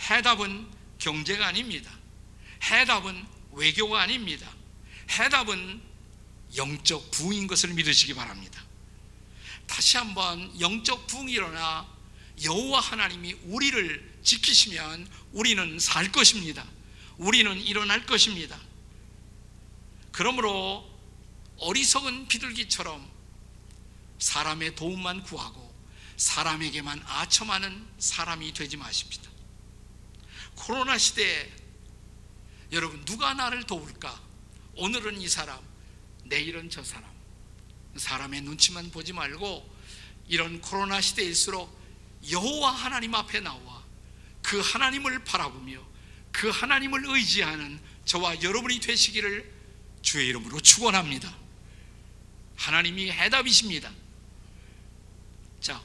해답은 0.00 0.68
경제가 0.98 1.48
아닙니다. 1.48 1.90
해답은 2.62 3.26
외교가 3.52 4.02
아닙니다. 4.02 4.48
해답은 5.10 5.82
영적 6.56 7.10
부흥인 7.10 7.46
것을 7.46 7.74
믿으시기 7.74 8.14
바랍니다. 8.14 8.62
다시 9.66 9.96
한번 9.96 10.60
영적 10.60 11.06
부흥이 11.06 11.32
일어나 11.32 11.86
여호와 12.44 12.80
하나님이 12.80 13.32
우리를 13.44 14.20
지키시면 14.22 15.08
우리는 15.32 15.78
살 15.78 16.12
것입니다. 16.12 16.64
우리는 17.18 17.58
일어날 17.60 18.04
것입니다. 18.06 18.58
그러므로 20.12 20.88
어리석은 21.58 22.28
비둘기처럼 22.28 23.10
사람의 24.18 24.74
도움만 24.74 25.22
구하고 25.22 25.74
사람에게만 26.16 27.02
아첨하는 27.06 27.86
사람이 27.98 28.52
되지 28.52 28.76
마십시다. 28.76 29.30
코로나 30.54 30.96
시대에 30.96 31.52
여러분 32.72 33.04
누가 33.04 33.34
나를 33.34 33.64
도울까? 33.64 34.20
오늘은 34.76 35.20
이 35.20 35.28
사람, 35.28 35.58
내일은 36.28 36.70
저 36.70 36.82
사람. 36.82 37.16
사람의 37.96 38.42
눈치만 38.42 38.90
보지 38.90 39.12
말고 39.12 39.76
이런 40.28 40.60
코로나 40.60 41.00
시대일수록 41.00 41.74
여호와 42.30 42.70
하나님 42.72 43.14
앞에 43.14 43.40
나와 43.40 43.84
그 44.42 44.60
하나님을 44.60 45.24
바라보며 45.24 45.84
그 46.32 46.50
하나님을 46.50 47.04
의지하는 47.06 47.80
저와 48.04 48.42
여러분이 48.42 48.80
되시기를 48.80 49.52
주의 50.02 50.28
이름으로 50.28 50.60
축원합니다. 50.60 51.34
하나님이 52.56 53.10
해답이십니다. 53.10 53.92
자, 55.60 55.82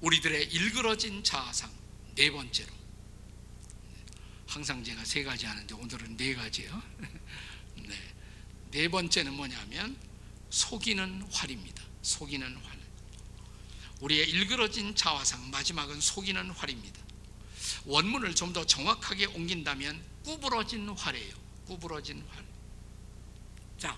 우리들의 0.00 0.52
일그러진 0.52 1.22
자아상 1.24 1.70
네 2.16 2.30
번째로 2.30 2.70
항상 4.46 4.82
제가 4.82 5.04
세 5.04 5.22
가지 5.22 5.46
하는데 5.46 5.74
오늘은 5.74 6.16
네 6.16 6.34
가지요. 6.34 6.82
네. 8.70 8.82
네 8.82 8.88
번째는 8.88 9.32
뭐냐면 9.34 9.96
속이는 10.50 11.22
활입니다. 11.32 11.82
속이는 12.02 12.56
활. 12.56 12.80
우리의 14.00 14.30
일그러진 14.30 14.94
자화상 14.94 15.50
마지막은 15.50 16.00
속이는 16.00 16.50
활입니다. 16.50 17.00
원문을 17.84 18.34
좀 18.34 18.52
더 18.52 18.64
정확하게 18.66 19.26
옮긴다면 19.26 20.02
구부러진 20.24 20.88
활이에요. 20.88 21.34
구부러진 21.66 22.24
활. 22.30 22.44
자, 23.78 23.96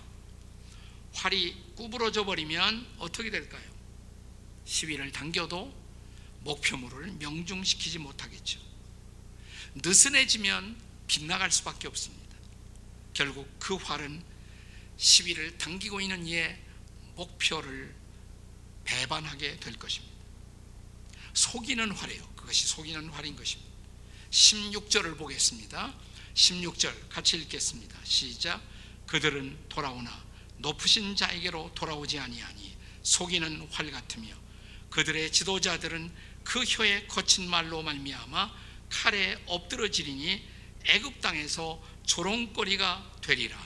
활이 1.13 1.55
구부러져 1.75 2.25
버리면 2.25 2.85
어떻게 2.99 3.29
될까요? 3.29 3.63
시위를 4.65 5.11
당겨도 5.11 5.73
목표물을 6.41 7.13
명중시키지 7.13 7.99
못하겠죠. 7.99 8.59
느슨해지면 9.75 10.77
빗나갈 11.07 11.51
수밖에 11.51 11.87
없습니다. 11.87 12.37
결국 13.13 13.49
그 13.59 13.75
활은 13.75 14.23
시위를 15.03 15.57
당기고 15.57 15.99
있는 15.99 16.25
이의 16.25 16.57
목표를 17.15 17.93
배반하게 18.85 19.59
될 19.59 19.73
것입니다. 19.77 20.15
속이는 21.33 21.91
활이에요. 21.91 22.25
그것이 22.37 22.67
속이는 22.67 23.09
활인 23.09 23.35
것입니다. 23.35 23.69
16절을 24.31 25.17
보겠습니다. 25.17 25.93
16절 26.33 27.09
같이 27.09 27.35
읽겠습니다. 27.37 27.99
시작. 28.05 28.61
그들은 29.05 29.57
돌아오나 29.67 30.23
높으신 30.59 31.17
자에게로 31.17 31.73
돌아오지 31.75 32.19
아니하니 32.19 32.77
속이는 33.03 33.67
활 33.71 33.91
같으며 33.91 34.33
그들의 34.89 35.33
지도자들은 35.33 36.13
그 36.45 36.63
혀의 36.63 37.09
거친 37.09 37.49
말로 37.49 37.83
말미암아 37.83 38.51
칼에 38.89 39.37
엎드러지리니 39.47 40.41
애굽 40.85 41.19
땅에서 41.19 41.83
조롱거리가 42.05 43.17
되리라. 43.21 43.57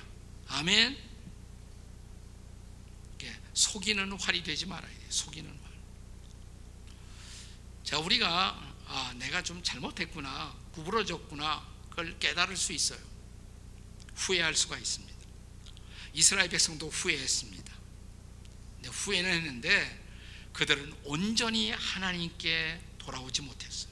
아멘. 0.48 1.07
속이는 3.58 4.12
활이 4.20 4.44
되지 4.44 4.68
말아야 4.68 4.88
돼. 4.88 5.06
속이는 5.10 5.50
활. 5.50 5.72
자, 7.84 7.98
우리가 7.98 8.76
아, 8.86 9.14
내가 9.18 9.42
좀 9.42 9.64
잘못했구나, 9.64 10.56
구부러졌구나, 10.74 11.68
그걸 11.90 12.18
깨달을 12.20 12.56
수 12.56 12.72
있어요. 12.72 13.00
후회할 14.16 14.56
수가 14.56 14.78
있습니다. 14.78 15.18
이스라엘 16.14 16.50
백성도 16.50 16.88
후회했습니다. 16.90 17.74
후회는 18.86 19.30
했는데 19.32 20.06
그들은 20.54 20.96
온전히 21.04 21.72
하나님께 21.72 22.80
돌아오지 23.00 23.42
못했어요. 23.42 23.92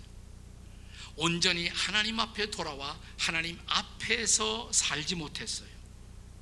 온전히 1.15 1.67
하나님 1.69 2.19
앞에 2.19 2.51
돌아와 2.51 2.99
하나님 3.17 3.60
앞에서 3.65 4.71
살지 4.71 5.15
못했어요. 5.15 5.69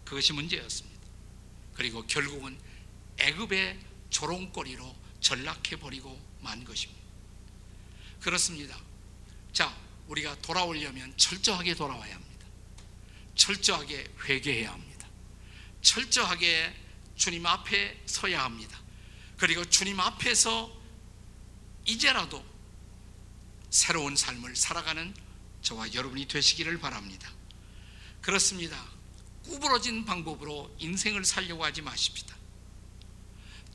그것이 0.04 0.34
문제였습니다. 0.34 1.02
그리고 1.74 2.06
결국은 2.06 2.60
애굽의 3.20 3.80
조롱거리로 4.10 4.96
전락해 5.20 5.78
버리고 5.78 6.20
만 6.42 6.64
것입니다. 6.64 7.02
그렇습니다. 8.22 8.78
자, 9.52 9.76
우리가 10.08 10.36
돌아오려면 10.42 11.16
철저하게 11.18 11.76
돌아와야 11.76 12.16
합니다. 12.16 12.48
철저하게 13.36 14.12
회개해야 14.26 14.72
합니다. 14.72 15.08
철저하게 15.82 16.74
주님 17.16 17.46
앞에 17.46 18.02
서야 18.06 18.44
합니다. 18.44 18.80
그리고 19.38 19.66
주님 19.66 20.00
앞에서 20.00 20.72
이제라도 21.86 22.44
새로운 23.70 24.16
삶을 24.16 24.56
살아가는 24.56 25.14
저와 25.62 25.94
여러분이 25.94 26.28
되시기를 26.28 26.80
바랍니다. 26.80 27.32
그렇습니다. 28.22 28.82
구부러진 29.44 30.06
방법으로 30.06 30.74
인생을 30.80 31.26
살려고 31.26 31.66
하지 31.66 31.82
마십시다. 31.82 32.36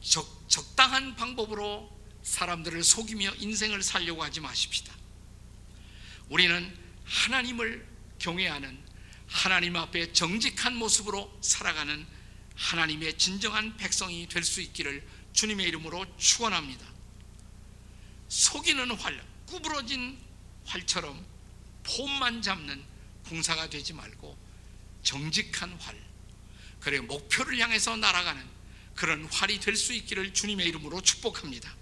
적, 0.01 0.45
적당한 0.49 1.17
방법으로 1.17 1.97
사람들을 2.23 2.83
속이며 2.83 3.35
인생을 3.37 3.83
살려고 3.83 4.23
하지 4.23 4.41
마십시다. 4.41 4.95
우리는 6.29 6.77
하나님을 7.05 7.87
경외하는 8.19 8.79
하나님 9.27 9.77
앞에 9.77 10.13
정직한 10.13 10.77
모습으로 10.77 11.39
살아가는 11.41 12.07
하나님의 12.55 13.19
진정한 13.19 13.77
백성이 13.77 14.29
될 14.29 14.43
수 14.43 14.61
있기를 14.61 15.07
주님의 15.33 15.69
이름으로 15.69 16.05
축원합니다. 16.17 16.85
속이는 18.29 18.91
활, 18.93 19.25
구부러진 19.47 20.19
활처럼 20.67 21.25
폼만 21.85 22.43
잡는 22.43 22.85
궁사가 23.25 23.71
되지 23.71 23.93
말고 23.93 24.37
정직한 25.03 25.73
활, 25.81 25.97
그래 26.81 27.01
목표를 27.01 27.59
향해서 27.59 27.97
날아가는 27.97 28.58
그런 28.99 29.27
활이 29.27 29.61
될 29.61 29.77
수 29.77 29.93
있기를 29.93 30.35
주님의 30.35 30.67
이름으로 30.67 31.01
축복합니다. 31.01 31.73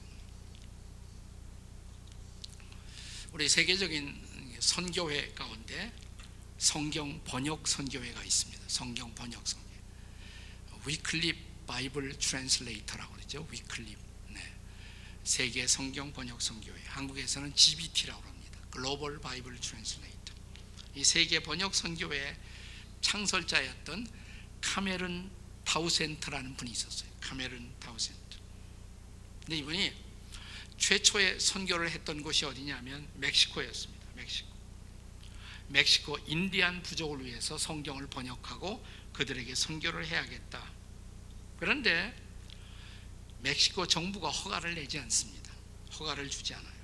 우리 3.32 3.48
세계적인 3.48 4.58
선교회 4.60 5.32
가운데 5.32 5.94
성경 6.58 7.24
번역 7.24 7.66
선교회가 7.66 8.22
있습니다. 8.22 8.62
성경 8.68 9.14
번역 9.14 9.48
선교. 9.48 9.66
Wycliffe 10.84 11.66
Bible 11.66 12.18
Translator라고 12.18 13.14
그러죠. 13.14 13.48
Wycliffe. 13.50 13.98
네. 14.28 14.54
세계 15.24 15.66
성경 15.66 16.12
번역 16.12 16.42
선교회. 16.42 16.78
한국에서는 16.84 17.56
GBT라고 17.56 18.22
합니다. 18.22 18.60
Global 18.70 19.20
Bible 19.22 19.58
Translator. 19.58 20.34
이 20.94 21.02
세계 21.02 21.42
번역 21.42 21.74
선교회 21.74 22.38
창설자였던 23.00 24.06
Cameron 24.60 25.30
Townsend라는 25.66 26.56
분이 26.56 26.70
있었어요. 26.70 27.10
Cameron 27.20 27.70
Townsend. 27.78 28.20
근데 29.40 29.58
이분이 29.58 29.92
최초의 30.78 31.40
선교를 31.40 31.90
했던 31.90 32.22
곳이 32.22 32.44
어디냐면 32.44 33.06
멕시코였습니다. 33.14 34.06
멕시코. 34.14 34.56
멕시코 35.68 36.18
인디안 36.26 36.82
부족을 36.82 37.24
위해서 37.24 37.58
성경을 37.58 38.06
번역하고 38.06 38.84
그들에게 39.12 39.54
선교를 39.54 40.06
해야겠다. 40.06 40.70
그런데 41.58 42.14
멕시코 43.40 43.86
정부가 43.86 44.30
허가를 44.30 44.74
내지 44.74 44.98
않습니다. 45.00 45.52
허가를 45.98 46.30
주지 46.30 46.54
않아요. 46.54 46.76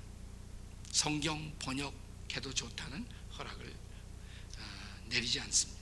성경 0.91 1.53
번역해도 1.59 2.53
좋다는 2.53 3.05
허락을 3.37 3.73
아, 4.57 4.97
내리지 5.07 5.39
않습니다. 5.39 5.72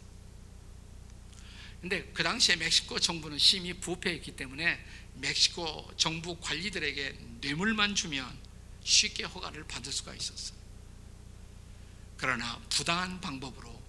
근데 1.82 2.04
그 2.14 2.22
당시에 2.22 2.56
멕시코 2.58 3.00
정부는 3.00 3.40
심히 3.40 3.74
부패했기 3.74 4.36
때문에 4.36 4.80
멕시코 5.16 5.92
정부 5.98 6.38
관리들에게 6.40 7.18
뇌물만 7.42 7.96
주면 7.96 8.40
쉽게 8.84 9.24
허가를 9.24 9.66
받을 9.66 9.92
수가 9.92 10.14
있었어요. 10.14 10.58
그러나 12.18 12.60
부당한 12.70 13.20
방법으로 13.20 13.82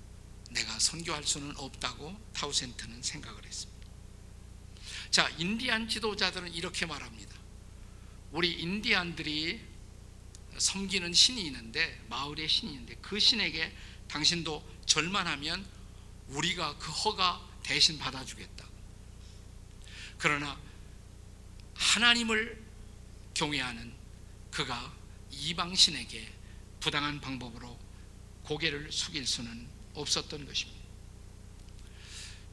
내가 0.51 0.79
선교할 0.79 1.25
수는 1.25 1.55
없다고 1.57 2.19
타우센트는 2.33 3.03
생각을 3.03 3.45
했습니다. 3.45 3.89
자, 5.11 5.29
인디안 5.39 5.89
지도자들은 5.89 6.55
이렇게 6.55 6.87
말합니다. 6.87 7.37
우리 8.31 8.53
인디안들이 8.53 9.61
섬기는 10.57 11.13
신이 11.13 11.43
있는데 11.47 12.03
마을에 12.09 12.47
신이 12.47 12.73
있는데 12.73 12.97
그 13.03 13.21
신에게 13.21 13.75
당신도 14.09 14.67
절만하면 14.87 15.67
우리가 16.29 16.79
그 16.79 16.91
허가 16.91 17.52
대신 17.63 17.99
받아주겠다. 17.99 18.67
그러나 20.19 20.59
하나님을 21.75 22.63
경외하는 23.35 23.93
그가 24.51 24.95
이방신에게 25.31 26.33
부당한 26.81 27.21
방법으로 27.21 27.79
고개를 28.45 28.91
숙일 28.93 29.27
수는 29.27 29.67
없었던 29.95 30.45
것입니다. 30.47 30.83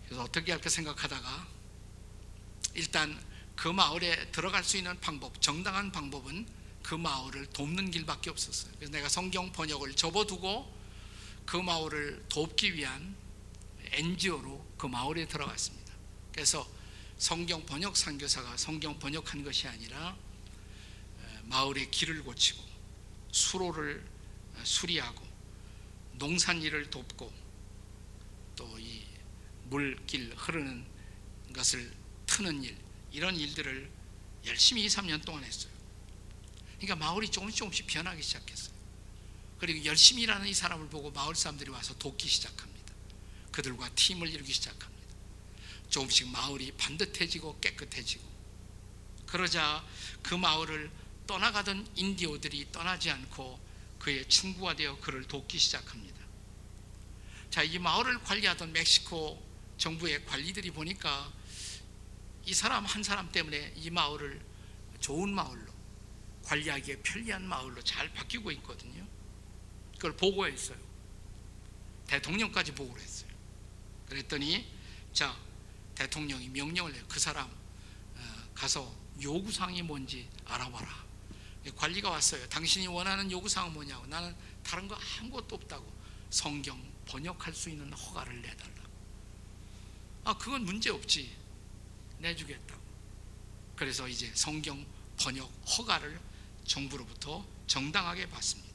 그래서 0.05 0.23
어떻게 0.23 0.51
할까 0.51 0.69
생각하다가 0.69 1.47
일단 2.73 3.21
그 3.55 3.67
마을에 3.67 4.31
들어갈 4.31 4.63
수 4.63 4.77
있는 4.77 4.99
방법, 4.99 5.41
정당한 5.41 5.91
방법은 5.91 6.47
그 6.81 6.95
마을을 6.95 7.47
돕는 7.47 7.91
길밖에 7.91 8.29
없었어요. 8.29 8.71
그래서 8.75 8.91
내가 8.91 9.09
성경 9.09 9.51
번역을 9.51 9.95
접어두고 9.95 10.79
그 11.45 11.57
마을을 11.57 12.25
돕기 12.29 12.75
위한 12.75 13.15
NGO로 13.91 14.68
그 14.79 14.87
마을에 14.87 15.27
들어갔습니다. 15.27 15.93
그래서 16.31 16.67
성경 17.19 17.63
번역 17.67 17.95
선교사가 17.95 18.57
성경 18.57 18.97
번역한 18.97 19.43
것이 19.43 19.67
아니라 19.67 20.17
마을의 21.43 21.91
길을 21.91 22.23
고치고 22.23 22.63
수로를 23.31 24.03
수리하고 24.63 25.27
농산 26.13 26.61
일을 26.61 26.89
돕고 26.89 27.31
또 28.55 28.79
이 28.79 29.03
물길 29.69 30.33
흐르는 30.35 30.85
것을 31.53 31.93
트는 32.25 32.63
일 32.63 32.77
이런 33.11 33.35
일들을 33.35 33.89
열심히 34.45 34.85
2, 34.85 34.87
3년 34.87 35.23
동안 35.25 35.43
했어요. 35.43 35.71
그러니까 36.77 36.95
마을이 36.95 37.29
조금씩 37.29 37.57
조금씩 37.57 37.87
변하기 37.87 38.21
시작했어요. 38.21 38.73
그리고 39.59 39.83
열심히 39.85 40.23
일하는 40.23 40.47
이 40.47 40.53
사람을 40.53 40.87
보고 40.89 41.11
마을 41.11 41.35
사람들이 41.35 41.69
와서 41.69 41.93
돕기 41.97 42.27
시작합니다. 42.27 42.78
그들과 43.59 43.89
팀을 43.89 44.29
이루기 44.29 44.53
시작합니다. 44.53 45.15
조금씩 45.89 46.29
마을이 46.29 46.71
반듯해지고 46.77 47.59
깨끗해지고 47.59 48.23
그러자 49.25 49.85
그 50.23 50.33
마을을 50.33 50.89
떠나가던 51.27 51.85
인디오들이 51.95 52.71
떠나지 52.71 53.09
않고 53.11 53.59
그의 53.99 54.27
친구가 54.29 54.77
되어 54.77 54.97
그를 54.99 55.25
돕기 55.27 55.59
시작합니다. 55.59 56.17
자, 57.49 57.61
이 57.61 57.77
마을을 57.79 58.23
관리하던 58.23 58.71
멕시코 58.71 59.43
정부의 59.77 60.25
관리들이 60.25 60.71
보니까 60.71 61.31
이 62.45 62.53
사람 62.53 62.85
한 62.85 63.03
사람 63.03 63.29
때문에 63.29 63.73
이 63.75 63.89
마을을 63.89 64.41
좋은 65.01 65.33
마을로 65.33 65.73
관리하기에 66.43 66.99
편리한 67.01 67.45
마을로 67.45 67.83
잘 67.83 68.11
바뀌고 68.13 68.51
있거든요. 68.51 69.05
그걸 69.95 70.15
보고했어요. 70.15 70.77
대통령까지 72.07 72.71
보고를 72.73 73.01
했어요. 73.01 73.18
그랬더니 74.09 74.67
자 75.13 75.35
대통령이 75.95 76.49
명령을 76.49 76.93
해요. 76.95 77.03
그 77.07 77.19
사람 77.19 77.47
어, 77.47 78.49
가서 78.53 78.93
요구사항이 79.21 79.81
뭔지 79.83 80.27
알아봐라. 80.45 81.09
관리가 81.75 82.09
왔어요. 82.09 82.47
당신이 82.49 82.87
원하는 82.87 83.29
요구사항은 83.31 83.73
뭐냐고. 83.73 84.05
나는 84.07 84.35
다른 84.63 84.87
거 84.87 84.95
아무것도 84.95 85.55
없다고. 85.55 85.99
성경 86.29 86.81
번역할 87.05 87.53
수 87.53 87.69
있는 87.69 87.91
허가를 87.91 88.41
내달라. 88.41 88.83
아, 90.23 90.37
그건 90.37 90.63
문제 90.63 90.89
없지. 90.89 91.35
내주겠다고. 92.19 92.81
그래서 93.75 94.07
이제 94.07 94.31
성경 94.35 94.85
번역 95.17 95.51
허가를 95.77 96.19
정부로부터 96.65 97.45
정당하게 97.67 98.29
받습니다. 98.29 98.68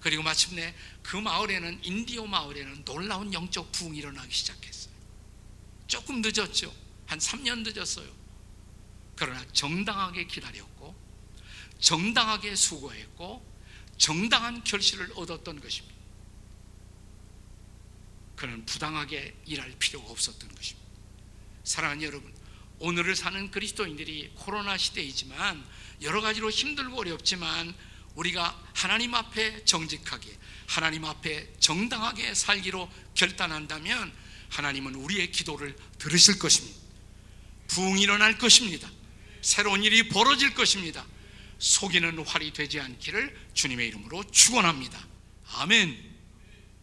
그리고 0.00 0.22
마침내 0.22 0.74
그 1.02 1.16
마을에는 1.16 1.80
인디오 1.84 2.26
마을에는 2.26 2.84
놀라운 2.84 3.32
영적 3.32 3.70
부흥이 3.72 3.98
일어나기 3.98 4.32
시작했어요. 4.32 4.94
조금 5.86 6.22
늦었죠. 6.22 6.74
한 7.06 7.18
3년 7.18 7.62
늦었어요. 7.70 8.08
그러나 9.16 9.44
정당하게 9.52 10.26
기다렸고 10.26 10.94
정당하게 11.78 12.54
수고했고 12.54 13.46
정당한 13.98 14.64
결실을 14.64 15.12
얻었던 15.14 15.60
것입니다. 15.60 16.00
그는 18.36 18.64
부당하게 18.64 19.36
일할 19.44 19.70
필요가 19.78 20.10
없었던 20.10 20.54
것입니다. 20.54 20.88
사랑하는 21.64 22.02
여러분, 22.02 22.32
오늘을 22.78 23.14
사는 23.14 23.50
그리스도인들이 23.50 24.32
코로나 24.36 24.78
시대이지만 24.78 25.62
여러 26.00 26.22
가지로 26.22 26.48
힘들고 26.48 26.98
어렵지만 26.98 27.74
우리가 28.14 28.58
하나님 28.74 29.14
앞에 29.14 29.64
정직하게 29.64 30.36
하나님 30.66 31.04
앞에 31.04 31.52
정당하게 31.58 32.34
살기로 32.34 32.90
결단한다면 33.14 34.12
하나님은 34.50 34.94
우리의 34.94 35.30
기도를 35.32 35.76
들으실 35.98 36.38
것입니다. 36.38 36.78
부흥이 37.68 38.02
일어날 38.02 38.38
것입니다. 38.38 38.90
새로운 39.42 39.84
일이 39.84 40.08
벌어질 40.08 40.54
것입니다. 40.54 41.04
속이는 41.58 42.24
활이 42.24 42.52
되지 42.52 42.80
않기를 42.80 43.36
주님의 43.54 43.88
이름으로 43.88 44.24
축원합니다. 44.30 45.06
아멘. 45.52 46.10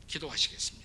기도하시겠습니다. 0.07 0.76